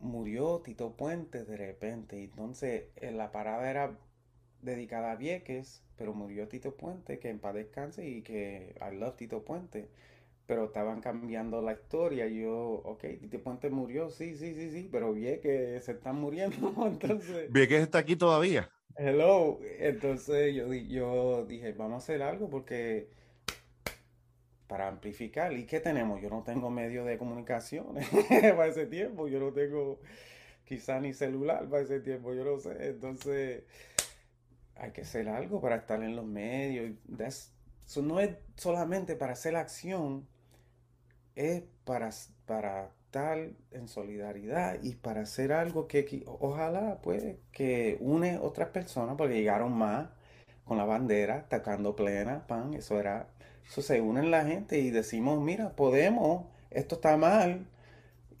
murió 0.00 0.60
Tito 0.60 0.96
Puente 0.96 1.44
de 1.44 1.56
repente. 1.56 2.22
Entonces 2.22 2.84
eh, 2.96 3.10
la 3.12 3.32
parada 3.32 3.70
era 3.70 3.98
dedicada 4.62 5.12
a 5.12 5.16
Vieques, 5.16 5.82
pero 5.96 6.14
murió 6.14 6.48
Tito 6.48 6.76
Puente, 6.76 7.18
que 7.18 7.30
en 7.30 7.38
paz 7.38 7.54
descanse 7.54 8.06
y 8.08 8.22
que 8.22 8.74
I 8.80 8.94
love 8.96 9.16
Tito 9.16 9.44
Puente. 9.44 9.88
Pero 10.46 10.66
estaban 10.66 11.00
cambiando 11.00 11.62
la 11.62 11.72
historia. 11.72 12.26
Yo, 12.26 12.54
ok, 12.84 13.04
Tito 13.20 13.42
Puente 13.42 13.70
murió, 13.70 14.10
sí, 14.10 14.36
sí, 14.36 14.54
sí, 14.54 14.70
sí, 14.70 14.88
pero 14.90 15.12
Vieques 15.12 15.84
se 15.84 15.92
están 15.92 16.20
muriendo. 16.20 16.74
Entonces. 16.86 17.50
Vieques 17.50 17.82
está 17.82 17.98
aquí 17.98 18.16
todavía. 18.16 18.70
Hello. 18.96 19.58
Entonces 19.78 20.54
yo, 20.54 20.72
yo 20.72 21.44
dije, 21.46 21.72
vamos 21.72 21.94
a 21.94 21.96
hacer 21.98 22.22
algo 22.22 22.48
porque 22.50 23.08
para 24.66 24.88
amplificar. 24.88 25.52
¿Y 25.52 25.66
qué 25.66 25.80
tenemos? 25.80 26.20
Yo 26.20 26.30
no 26.30 26.42
tengo 26.42 26.70
medio 26.70 27.04
de 27.04 27.18
comunicación 27.18 27.94
para 28.28 28.66
ese 28.66 28.86
tiempo, 28.86 29.28
yo 29.28 29.38
no 29.38 29.52
tengo 29.52 30.00
quizá 30.64 31.00
ni 31.00 31.12
celular 31.12 31.68
para 31.68 31.82
ese 31.82 32.00
tiempo, 32.00 32.34
yo 32.34 32.44
no 32.44 32.58
sé. 32.58 32.88
Entonces, 32.88 33.64
hay 34.76 34.90
que 34.92 35.02
hacer 35.02 35.28
algo 35.28 35.60
para 35.60 35.76
estar 35.76 36.02
en 36.02 36.16
los 36.16 36.26
medios. 36.26 36.92
Eso 37.18 38.02
no 38.02 38.20
es 38.20 38.36
solamente 38.56 39.16
para 39.16 39.34
hacer 39.34 39.56
acción, 39.56 40.26
es 41.36 41.62
para, 41.84 42.10
para 42.46 42.90
estar 43.06 43.38
en 43.72 43.88
solidaridad 43.88 44.78
y 44.82 44.94
para 44.96 45.22
hacer 45.22 45.52
algo 45.52 45.86
que, 45.88 46.24
ojalá 46.26 47.00
pues 47.02 47.36
que 47.52 47.96
une 48.00 48.38
otras 48.38 48.68
personas, 48.70 49.16
porque 49.16 49.34
llegaron 49.34 49.72
más 49.76 50.08
con 50.64 50.78
la 50.78 50.84
bandera, 50.84 51.36
atacando 51.38 51.96
plena, 51.96 52.46
pan, 52.46 52.74
eso 52.74 52.98
era 53.00 53.28
eso 53.68 53.82
se 53.82 54.00
unen 54.00 54.30
la 54.30 54.44
gente 54.44 54.78
y 54.78 54.90
decimos, 54.90 55.40
mira, 55.42 55.70
podemos, 55.76 56.46
esto 56.70 56.96
está 56.96 57.16
mal 57.16 57.66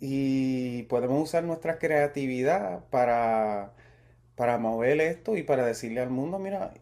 y 0.00 0.84
podemos 0.84 1.22
usar 1.22 1.44
nuestra 1.44 1.78
creatividad 1.78 2.84
para, 2.90 3.72
para 4.36 4.58
mover 4.58 5.00
esto 5.00 5.36
y 5.36 5.42
para 5.42 5.66
decirle 5.66 6.00
al 6.00 6.10
mundo, 6.10 6.38
mira, 6.38 6.74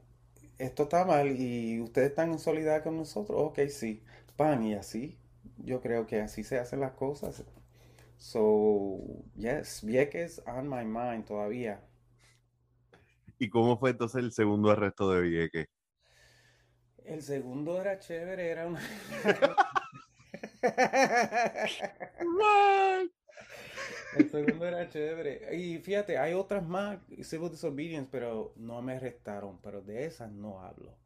esto 0.58 0.84
está 0.84 1.04
mal 1.04 1.28
y 1.40 1.80
ustedes 1.80 2.10
están 2.10 2.32
en 2.32 2.38
solidaridad 2.38 2.84
con 2.84 2.96
nosotros, 2.96 3.38
ok, 3.40 3.60
sí, 3.68 4.02
pan 4.36 4.64
y 4.64 4.74
así. 4.74 5.18
Yo 5.58 5.80
creo 5.80 6.06
que 6.06 6.20
así 6.20 6.44
se 6.44 6.58
hacen 6.58 6.80
las 6.80 6.92
cosas. 6.92 7.44
So, 8.16 9.00
yes, 9.36 9.82
Vieques 9.84 10.42
on 10.46 10.68
my 10.68 10.84
mind 10.84 11.24
todavía. 11.24 11.80
¿Y 13.38 13.48
cómo 13.48 13.78
fue 13.78 13.90
entonces 13.90 14.22
el 14.22 14.32
segundo 14.32 14.70
arresto 14.70 15.10
de 15.10 15.22
Vieques? 15.22 15.66
El 17.04 17.22
segundo 17.22 17.80
era 17.80 17.98
chévere, 17.98 18.50
era 18.50 18.66
una... 18.66 18.80
El 24.16 24.30
segundo 24.30 24.66
era 24.66 24.88
chévere. 24.88 25.56
Y 25.56 25.78
fíjate, 25.78 26.18
hay 26.18 26.34
otras 26.34 26.62
más, 26.64 26.98
Civil 27.22 27.50
Disobedience, 27.50 28.08
pero 28.10 28.52
no 28.56 28.80
me 28.82 28.94
arrestaron, 28.94 29.60
pero 29.62 29.82
de 29.82 30.06
esas 30.06 30.30
no 30.30 30.60
hablo. 30.60 30.96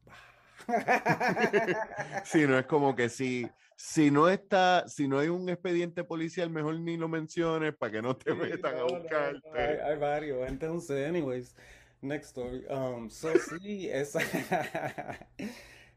Sí, 2.24 2.46
no 2.46 2.58
es 2.58 2.66
como 2.66 2.96
que 2.96 3.08
si, 3.08 3.48
si 3.76 4.10
no 4.10 4.28
está, 4.28 4.88
si 4.88 5.06
no 5.06 5.18
hay 5.18 5.28
un 5.28 5.48
expediente 5.48 6.02
policial, 6.02 6.50
mejor 6.50 6.80
ni 6.80 6.96
lo 6.96 7.08
menciones 7.08 7.74
para 7.76 7.92
que 7.92 8.02
no 8.02 8.16
te 8.16 8.34
metan 8.34 8.78
a 8.78 8.82
buscarte. 8.82 9.82
hay, 9.82 9.98
varios, 9.98 10.48
entonces, 10.48 11.06
anyways, 11.06 11.54
next 12.00 12.36
story. 12.36 12.64
Um, 12.68 13.10
so 13.10 13.28
sí, 13.60 13.88
esa 13.88 14.20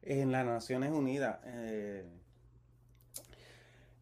en 0.02 0.32
las 0.32 0.46
Naciones 0.46 0.92
Unidas. 0.92 1.40
Eh, 1.46 2.06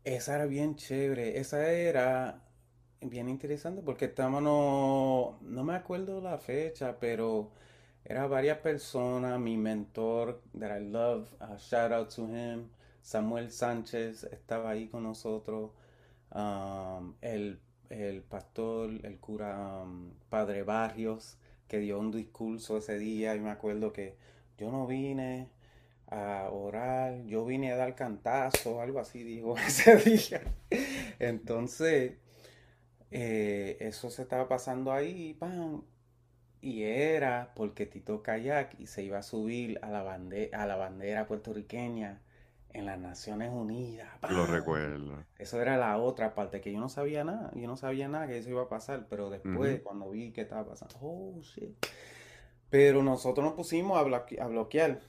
esa 0.04 0.36
era 0.36 0.46
bien 0.46 0.76
chévere. 0.76 1.38
Esa 1.38 1.70
era 1.72 2.42
bien 3.02 3.30
interesante 3.30 3.82
porque 3.82 4.06
estábamos, 4.06 4.42
no, 4.42 5.64
me 5.64 5.76
acuerdo 5.76 6.22
la 6.22 6.38
fecha, 6.38 6.98
pero 7.00 7.52
era 8.04 8.26
varias 8.28 8.60
personas, 8.60 9.40
mi 9.40 9.58
mentor 9.58 10.42
that 10.58 10.80
I 10.80 10.84
love, 10.84 11.28
shout 11.58 11.92
out 11.92 12.10
to 12.16 12.26
him, 12.26 12.70
Samuel 13.08 13.52
Sánchez 13.52 14.26
estaba 14.26 14.72
ahí 14.72 14.90
con 14.90 15.04
nosotros, 15.04 15.72
um, 16.36 17.14
el, 17.22 17.62
pastor, 18.28 18.90
el 19.02 19.18
cura 19.22 19.86
Padre 20.28 20.64
Barrios, 20.64 21.38
que 21.70 21.80
dio 21.80 22.00
un 22.00 22.12
discurso 22.12 22.80
ese 22.80 23.00
día 23.00 23.34
y 23.34 23.40
me 23.40 23.50
acuerdo 23.50 23.94
que 23.94 24.18
yo 24.58 24.72
no 24.72 24.88
vine 24.88 25.48
a 26.08 26.50
orar, 26.52 27.24
yo 27.28 27.46
vine 27.46 27.72
a 27.72 27.78
dar 27.78 27.96
cantazo, 27.96 28.82
algo 28.82 29.00
así 29.00 29.24
digo 29.24 29.58
ese 29.68 29.96
día. 29.96 30.42
Entonces, 31.20 32.18
eh, 33.12 33.78
eso 33.80 34.10
se 34.10 34.24
estaba 34.24 34.50
pasando 34.50 34.92
ahí, 34.92 35.34
pan. 35.34 35.82
Y 36.60 36.84
era 36.84 37.54
porque 37.56 37.86
Tito 37.86 38.22
Kayak 38.22 38.78
y 38.82 38.88
se 38.88 39.04
iba 39.04 39.20
a 39.20 39.24
subir 39.24 39.80
a 39.82 39.92
la, 39.92 40.04
bandera, 40.04 40.62
a 40.62 40.68
la 40.68 40.76
bandera 40.76 41.26
puertorriqueña 41.26 42.22
en 42.74 42.86
las 42.86 43.00
Naciones 43.00 43.52
Unidas. 43.52 44.08
Lo 44.30 44.46
recuerdo. 44.46 45.24
Eso 45.38 45.62
era 45.62 45.78
la 45.78 45.98
otra 45.98 46.36
parte 46.36 46.62
que 46.62 46.72
yo 46.72 46.80
no 46.80 46.90
sabía 46.90 47.24
nada. 47.24 47.52
Yo 47.56 47.68
no 47.68 47.78
sabía 47.78 48.08
nada 48.08 48.28
que 48.28 48.38
eso 48.38 48.50
iba 48.50 48.64
a 48.64 48.70
pasar. 48.70 49.08
Pero 49.10 49.30
después, 49.30 49.82
cuando 49.82 50.10
vi 50.10 50.32
que 50.32 50.42
estaba 50.42 50.66
pasando, 50.66 50.96
oh 51.02 51.42
shit. 51.42 51.76
Pero 52.70 53.04
nosotros 53.04 53.46
nos 53.46 53.54
pusimos 53.54 53.98
a, 53.98 54.02
a 54.02 54.48
bloquear 54.48 55.00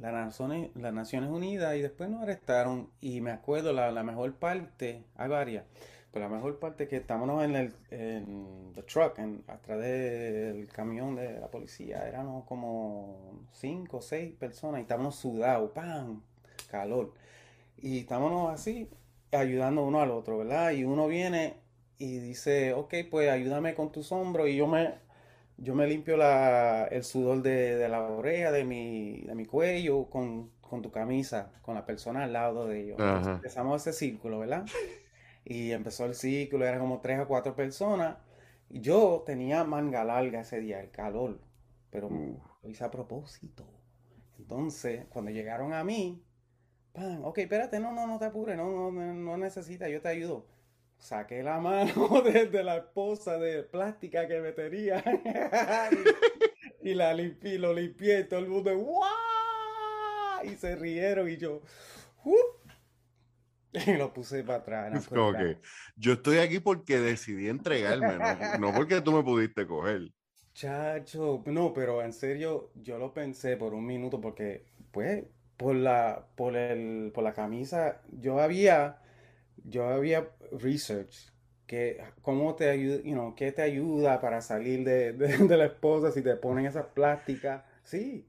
las 0.00 0.12
Naciones, 0.12 0.70
las 0.76 0.94
Naciones 0.94 1.30
Unidas 1.30 1.74
y 1.76 1.82
después 1.82 2.08
nos 2.08 2.22
arrestaron. 2.22 2.90
Y 3.00 3.20
me 3.20 3.32
acuerdo, 3.32 3.72
la, 3.72 3.90
la 3.90 4.02
mejor 4.02 4.34
parte, 4.34 5.04
hay 5.16 5.28
varias 5.28 5.64
pero 6.12 6.28
la 6.28 6.34
mejor 6.34 6.58
parte 6.58 6.84
es 6.84 6.90
que 6.90 6.96
estábamos 6.96 7.44
en 7.44 7.54
el 7.54 7.72
en 7.90 8.72
the 8.74 8.82
truck, 8.82 9.18
en, 9.18 9.44
atrás 9.46 9.78
del 9.78 10.68
camión 10.68 11.14
de 11.14 11.38
la 11.38 11.48
policía, 11.48 12.08
éramos 12.08 12.44
como 12.44 13.46
cinco 13.52 13.98
o 13.98 14.02
seis 14.02 14.34
personas 14.34 14.80
y 14.80 14.82
estábamos 14.82 15.16
sudados, 15.16 15.70
¡pam! 15.72 16.22
Calor. 16.70 17.14
Y 17.76 18.00
estábamos 18.00 18.52
así, 18.52 18.88
ayudando 19.32 19.84
uno 19.84 20.00
al 20.00 20.10
otro, 20.10 20.38
¿verdad? 20.38 20.72
Y 20.72 20.84
uno 20.84 21.06
viene 21.06 21.54
y 21.98 22.18
dice, 22.18 22.72
ok, 22.72 22.94
pues 23.10 23.30
ayúdame 23.30 23.74
con 23.74 23.92
tus 23.92 24.10
hombros 24.10 24.48
y 24.48 24.56
yo 24.56 24.66
me, 24.66 24.94
yo 25.58 25.74
me 25.74 25.86
limpio 25.86 26.16
la, 26.16 26.86
el 26.90 27.04
sudor 27.04 27.42
de, 27.42 27.88
la 27.88 28.02
oreja, 28.02 28.50
de 28.50 28.64
mi, 28.64 29.20
de 29.20 29.34
mi 29.34 29.46
cuello, 29.46 30.06
con, 30.10 30.50
tu 30.82 30.90
camisa, 30.90 31.52
con 31.62 31.74
la 31.74 31.84
persona 31.84 32.24
al 32.24 32.32
lado 32.32 32.66
de 32.66 32.84
ellos. 32.84 32.98
empezamos 33.26 33.86
ese 33.86 33.92
círculo, 33.92 34.38
¿verdad? 34.38 34.64
Y 35.50 35.72
empezó 35.72 36.04
el 36.04 36.14
ciclo, 36.14 36.64
eran 36.64 36.78
como 36.78 37.00
tres 37.00 37.18
o 37.18 37.26
cuatro 37.26 37.56
personas. 37.56 38.18
Y 38.68 38.80
yo 38.82 39.24
tenía 39.26 39.64
manga 39.64 40.04
larga 40.04 40.42
ese 40.42 40.60
día, 40.60 40.80
el 40.80 40.92
calor, 40.92 41.40
pero 41.90 42.08
lo 42.08 42.68
hice 42.70 42.84
a 42.84 42.90
propósito. 42.92 43.66
Entonces, 44.38 45.06
cuando 45.08 45.32
llegaron 45.32 45.72
a 45.72 45.82
mí, 45.82 46.24
pan, 46.92 47.22
ok, 47.24 47.38
espérate, 47.38 47.80
no, 47.80 47.90
no, 47.90 48.06
no 48.06 48.20
te 48.20 48.26
apures, 48.26 48.56
no, 48.56 48.92
no, 48.92 49.12
no 49.12 49.36
necesitas, 49.38 49.90
yo 49.90 50.00
te 50.00 50.10
ayudo. 50.10 50.46
Saqué 50.98 51.42
la 51.42 51.58
mano 51.58 52.22
desde 52.24 52.62
la 52.62 52.76
esposa 52.76 53.36
de 53.36 53.64
plástica 53.64 54.28
que 54.28 54.38
me 54.40 54.52
tenía 54.52 55.02
y, 56.80 56.94
la 56.94 57.12
limpié, 57.12 57.58
lo 57.58 57.74
limpié 57.74 58.20
y 58.20 58.28
todo 58.28 58.38
el 58.38 58.48
mundo, 58.48 58.78
¡guau! 58.78 60.44
Y 60.44 60.54
se 60.54 60.76
rieron 60.76 61.28
y 61.28 61.38
yo, 61.38 61.60
Y 63.86 63.92
lo 63.94 64.12
puse 64.12 64.42
para 64.42 64.58
atrás. 64.58 65.04
Es 65.04 65.08
como 65.08 65.32
que 65.32 65.58
yo 65.96 66.14
estoy 66.14 66.38
aquí 66.38 66.60
porque 66.60 66.98
decidí 66.98 67.48
entregarme, 67.48 68.18
no, 68.58 68.74
porque 68.74 69.00
tú 69.00 69.12
me 69.12 69.22
pudiste 69.22 69.66
coger. 69.66 70.10
Chacho, 70.54 71.42
no, 71.46 71.72
pero 71.72 72.02
en 72.02 72.12
serio, 72.12 72.70
yo 72.74 72.98
lo 72.98 73.14
pensé 73.14 73.56
por 73.56 73.72
un 73.74 73.86
minuto 73.86 74.20
porque, 74.20 74.66
pues, 74.90 75.24
por 75.56 75.74
la, 75.76 76.26
por 76.36 76.56
el, 76.56 77.12
por 77.14 77.24
la 77.24 77.32
camisa, 77.32 78.02
yo 78.10 78.40
había, 78.40 78.98
yo 79.64 79.88
había 79.88 80.30
research 80.52 81.32
que 81.66 82.02
cómo 82.22 82.56
te 82.56 82.68
ayuda, 82.70 82.96
you 83.04 83.12
know, 83.14 83.34
qué 83.36 83.52
te 83.52 83.62
ayuda 83.62 84.20
para 84.20 84.40
salir 84.42 84.84
de, 84.84 85.12
de 85.14 85.56
la 85.56 85.66
esposa 85.66 86.10
si 86.12 86.22
te 86.22 86.36
ponen 86.36 86.66
esas 86.66 86.86
plásticas. 86.86 87.64
Sí, 87.84 88.26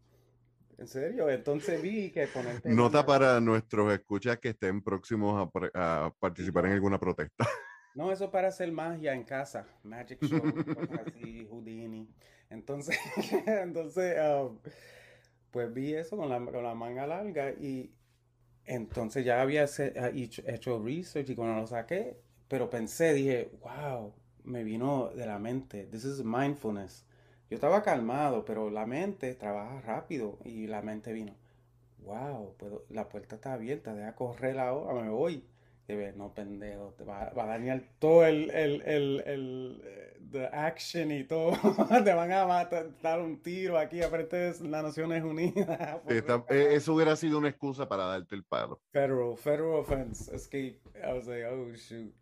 ¿En 0.81 0.87
serio? 0.87 1.29
Entonces 1.29 1.79
vi 1.79 2.09
que 2.09 2.25
ponerte... 2.25 2.67
Nota 2.69 3.05
para 3.05 3.39
nuestros 3.39 3.93
escuchas 3.93 4.39
que 4.39 4.49
estén 4.49 4.81
próximos 4.81 5.47
a, 5.75 6.11
participar 6.19 6.65
en 6.65 6.71
alguna 6.73 6.99
protesta. 6.99 7.47
No, 7.93 8.09
eso 8.09 8.23
es 8.23 8.29
para 8.29 8.47
hacer 8.47 8.71
magia 8.71 9.13
en 9.13 9.25
casa. 9.25 9.67
Magic 9.83 10.23
Show, 10.23 10.41
así, 11.05 11.45
Houdini. 11.49 12.07
Entonces, 12.49 12.97
entonces 13.45 14.17
um, 14.17 14.59
pues 15.51 15.73
vi 15.73 15.95
eso 15.95 16.15
con 16.15 16.29
la, 16.29 16.39
con 16.39 16.63
la, 16.63 16.73
manga 16.73 17.05
larga 17.05 17.51
y 17.51 17.93
entonces 18.63 19.25
ya 19.25 19.41
había 19.41 19.65
hecho, 19.65 20.41
hecho 20.47 20.81
research 20.81 21.31
y 21.31 21.35
cuando 21.35 21.59
lo 21.59 21.67
saqué, 21.67 22.17
pero 22.47 22.69
pensé, 22.69 23.13
dije, 23.13 23.51
wow, 23.59 24.13
me 24.45 24.63
vino 24.63 25.09
de 25.09 25.25
la 25.25 25.37
mente. 25.37 25.83
This 25.91 26.05
is 26.05 26.23
mindfulness. 26.23 27.05
Yo 27.51 27.55
estaba 27.55 27.83
calmado, 27.83 28.45
pero 28.45 28.69
la 28.69 28.85
mente 28.85 29.35
trabaja 29.35 29.81
rápido 29.81 30.39
y 30.45 30.67
la 30.67 30.81
mente 30.81 31.11
vino. 31.11 31.35
Wow, 31.97 32.55
puedo, 32.55 32.85
la 32.87 33.09
puerta 33.09 33.35
está 33.35 33.51
abierta, 33.51 33.93
deja 33.93 34.15
correr 34.15 34.57
ahora, 34.57 35.01
me 35.01 35.09
voy. 35.09 35.43
Y 35.89 35.93
ve, 35.93 36.13
no, 36.15 36.33
pendejo, 36.33 36.93
te 36.97 37.03
va, 37.03 37.23
a 37.23 37.45
dañar 37.45 37.83
todo 37.99 38.25
el, 38.25 38.49
el, 38.51 38.81
el, 38.83 39.23
el 39.25 39.83
the 40.31 40.45
action 40.45 41.11
y 41.11 41.25
todo. 41.25 41.51
te 42.05 42.13
van 42.13 42.31
a 42.31 42.45
matar, 42.45 42.89
dar 43.01 43.19
un 43.19 43.41
tiro 43.41 43.77
aquí 43.77 44.01
frente 44.01 44.37
de 44.37 44.69
las 44.69 44.83
Naciones 44.83 45.21
Unidas. 45.21 45.99
Eh, 46.07 46.69
eso 46.71 46.93
hubiera 46.93 47.17
sido 47.17 47.37
una 47.37 47.49
excusa 47.49 47.85
para 47.85 48.05
darte 48.05 48.33
el 48.33 48.45
palo. 48.45 48.79
Federal, 48.93 49.35
federal 49.35 49.73
offense, 49.73 50.33
escape. 50.33 50.79
I 51.03 51.11
was 51.11 51.27
like, 51.27 51.43
oh 51.43 51.75
shoot. 51.75 52.13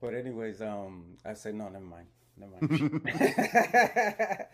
But 0.00 0.14
anyways, 0.14 0.62
um, 0.62 1.18
I 1.22 1.34
said, 1.34 1.54
no, 1.54 1.68
never 1.68 1.84
mind. 1.84 2.08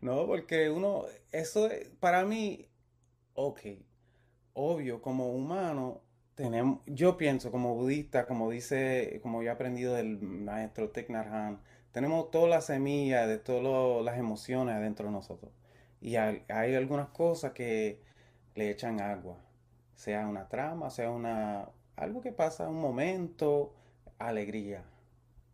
No, 0.00 0.26
porque 0.26 0.70
uno, 0.70 1.04
eso 1.32 1.68
para 1.98 2.24
mí, 2.24 2.68
ok, 3.34 3.60
obvio, 4.52 5.00
como 5.00 5.30
humano, 5.30 6.02
tenemos, 6.34 6.80
yo 6.86 7.16
pienso 7.16 7.50
como 7.50 7.74
budista, 7.74 8.26
como 8.26 8.50
dice, 8.50 9.18
como 9.22 9.42
yo 9.42 9.48
he 9.48 9.52
aprendido 9.52 9.94
del 9.94 10.20
maestro 10.20 10.90
Thich 10.90 11.06
tenemos 11.92 12.30
todas 12.30 12.50
las 12.50 12.66
semillas 12.66 13.28
de 13.28 13.38
todas 13.38 14.04
las 14.04 14.18
emociones 14.18 14.80
dentro 14.80 15.06
de 15.06 15.12
nosotros. 15.12 15.52
Y 16.00 16.16
hay, 16.16 16.44
hay, 16.48 16.74
algunas 16.74 17.08
cosas 17.08 17.52
que 17.52 18.02
le 18.54 18.70
echan 18.70 19.00
agua, 19.00 19.38
sea 19.94 20.26
una 20.28 20.48
trama, 20.48 20.90
sea 20.90 21.10
una, 21.10 21.68
algo 21.96 22.20
que 22.20 22.32
pasa, 22.32 22.68
un 22.68 22.80
momento, 22.80 23.74
alegría, 24.18 24.84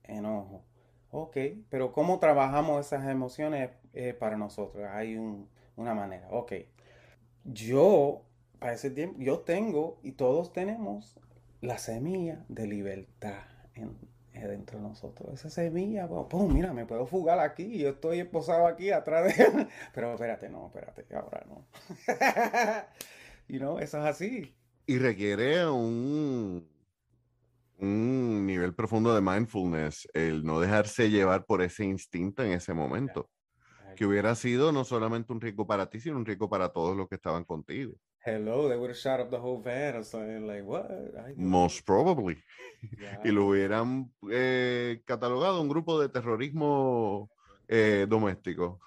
enojo 0.04 0.64
Ok, 1.12 1.36
pero 1.68 1.92
¿cómo 1.92 2.18
trabajamos 2.20 2.86
esas 2.86 3.08
emociones 3.08 3.70
eh, 3.94 4.14
para 4.14 4.36
nosotros? 4.36 4.86
Hay 4.92 5.16
una 5.76 5.94
manera. 5.94 6.28
Ok, 6.30 6.52
yo, 7.44 8.22
para 8.58 8.74
ese 8.74 8.90
tiempo, 8.90 9.18
yo 9.20 9.40
tengo 9.40 9.98
y 10.02 10.12
todos 10.12 10.52
tenemos 10.52 11.18
la 11.60 11.78
semilla 11.78 12.44
de 12.48 12.66
libertad 12.66 13.42
en, 13.74 13.96
dentro 14.32 14.78
de 14.78 14.84
nosotros. 14.84 15.34
Esa 15.34 15.50
semilla, 15.50 16.08
pum, 16.08 16.52
mira, 16.52 16.72
me 16.72 16.86
puedo 16.86 17.06
fugar 17.06 17.40
aquí, 17.40 17.78
yo 17.78 17.90
estoy 17.90 18.20
esposado 18.20 18.66
aquí 18.66 18.90
atrás 18.90 19.36
de 19.36 19.44
él. 19.44 19.68
Pero 19.94 20.12
espérate, 20.12 20.48
no, 20.48 20.66
espérate, 20.66 21.06
ahora 21.14 21.44
no. 21.48 21.64
y 23.48 23.58
no, 23.58 23.78
eso 23.80 23.98
es 23.98 24.04
así. 24.04 24.54
Y 24.86 24.98
requiere 24.98 25.66
un, 25.66 26.68
un 27.80 28.46
nivel 28.46 28.74
profundo 28.74 29.14
de 29.14 29.20
mindfulness, 29.20 30.08
el 30.12 30.44
no 30.44 30.60
dejarse 30.60 31.10
llevar 31.10 31.44
por 31.46 31.62
ese 31.62 31.84
instinto 31.84 32.42
en 32.42 32.52
ese 32.52 32.74
momento. 32.74 33.30
Que 33.96 34.06
hubiera 34.06 34.34
sido 34.34 34.72
no 34.72 34.84
solamente 34.84 35.32
un 35.32 35.40
riesgo 35.40 35.66
para 35.66 35.90
ti, 35.90 36.00
sino 36.00 36.16
un 36.16 36.24
riesgo 36.24 36.48
para 36.48 36.70
todos 36.70 36.96
los 36.96 37.08
que 37.08 37.16
estaban 37.16 37.44
contigo. 37.44 37.94
Hello, 38.22 38.68
they 38.68 38.76
would 38.76 38.90
have 38.90 38.98
shot 38.98 39.18
up 39.18 39.30
the 39.30 39.38
whole 39.38 39.62
van 39.62 39.96
or 39.96 40.04
something 40.04 40.46
like 40.46 40.62
what? 40.62 40.90
Most 41.36 41.86
probably. 41.86 42.36
y 43.24 43.30
lo 43.30 43.46
hubieran 43.46 44.12
eh, 44.30 45.02
catalogado 45.06 45.60
un 45.60 45.68
grupo 45.68 45.98
de 45.98 46.10
terrorismo 46.10 47.30
eh, 47.66 48.06
doméstico. 48.08 48.80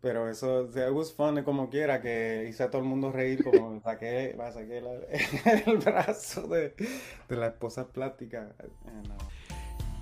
Pero 0.00 0.28
eso, 0.28 0.70
sea, 0.70 0.88
it 0.88 0.94
was 0.94 1.12
como 1.44 1.70
quiera, 1.70 2.00
que 2.00 2.46
hice 2.48 2.62
a 2.62 2.70
todo 2.70 2.82
el 2.82 2.88
mundo 2.88 3.10
reír 3.10 3.42
como 3.42 3.80
saqué, 3.80 4.36
saqué 4.52 4.78
el 5.66 5.78
brazo 5.78 6.46
de, 6.46 6.74
de 7.28 7.36
la 7.36 7.48
esposa 7.48 7.88
plástica. 7.88 8.54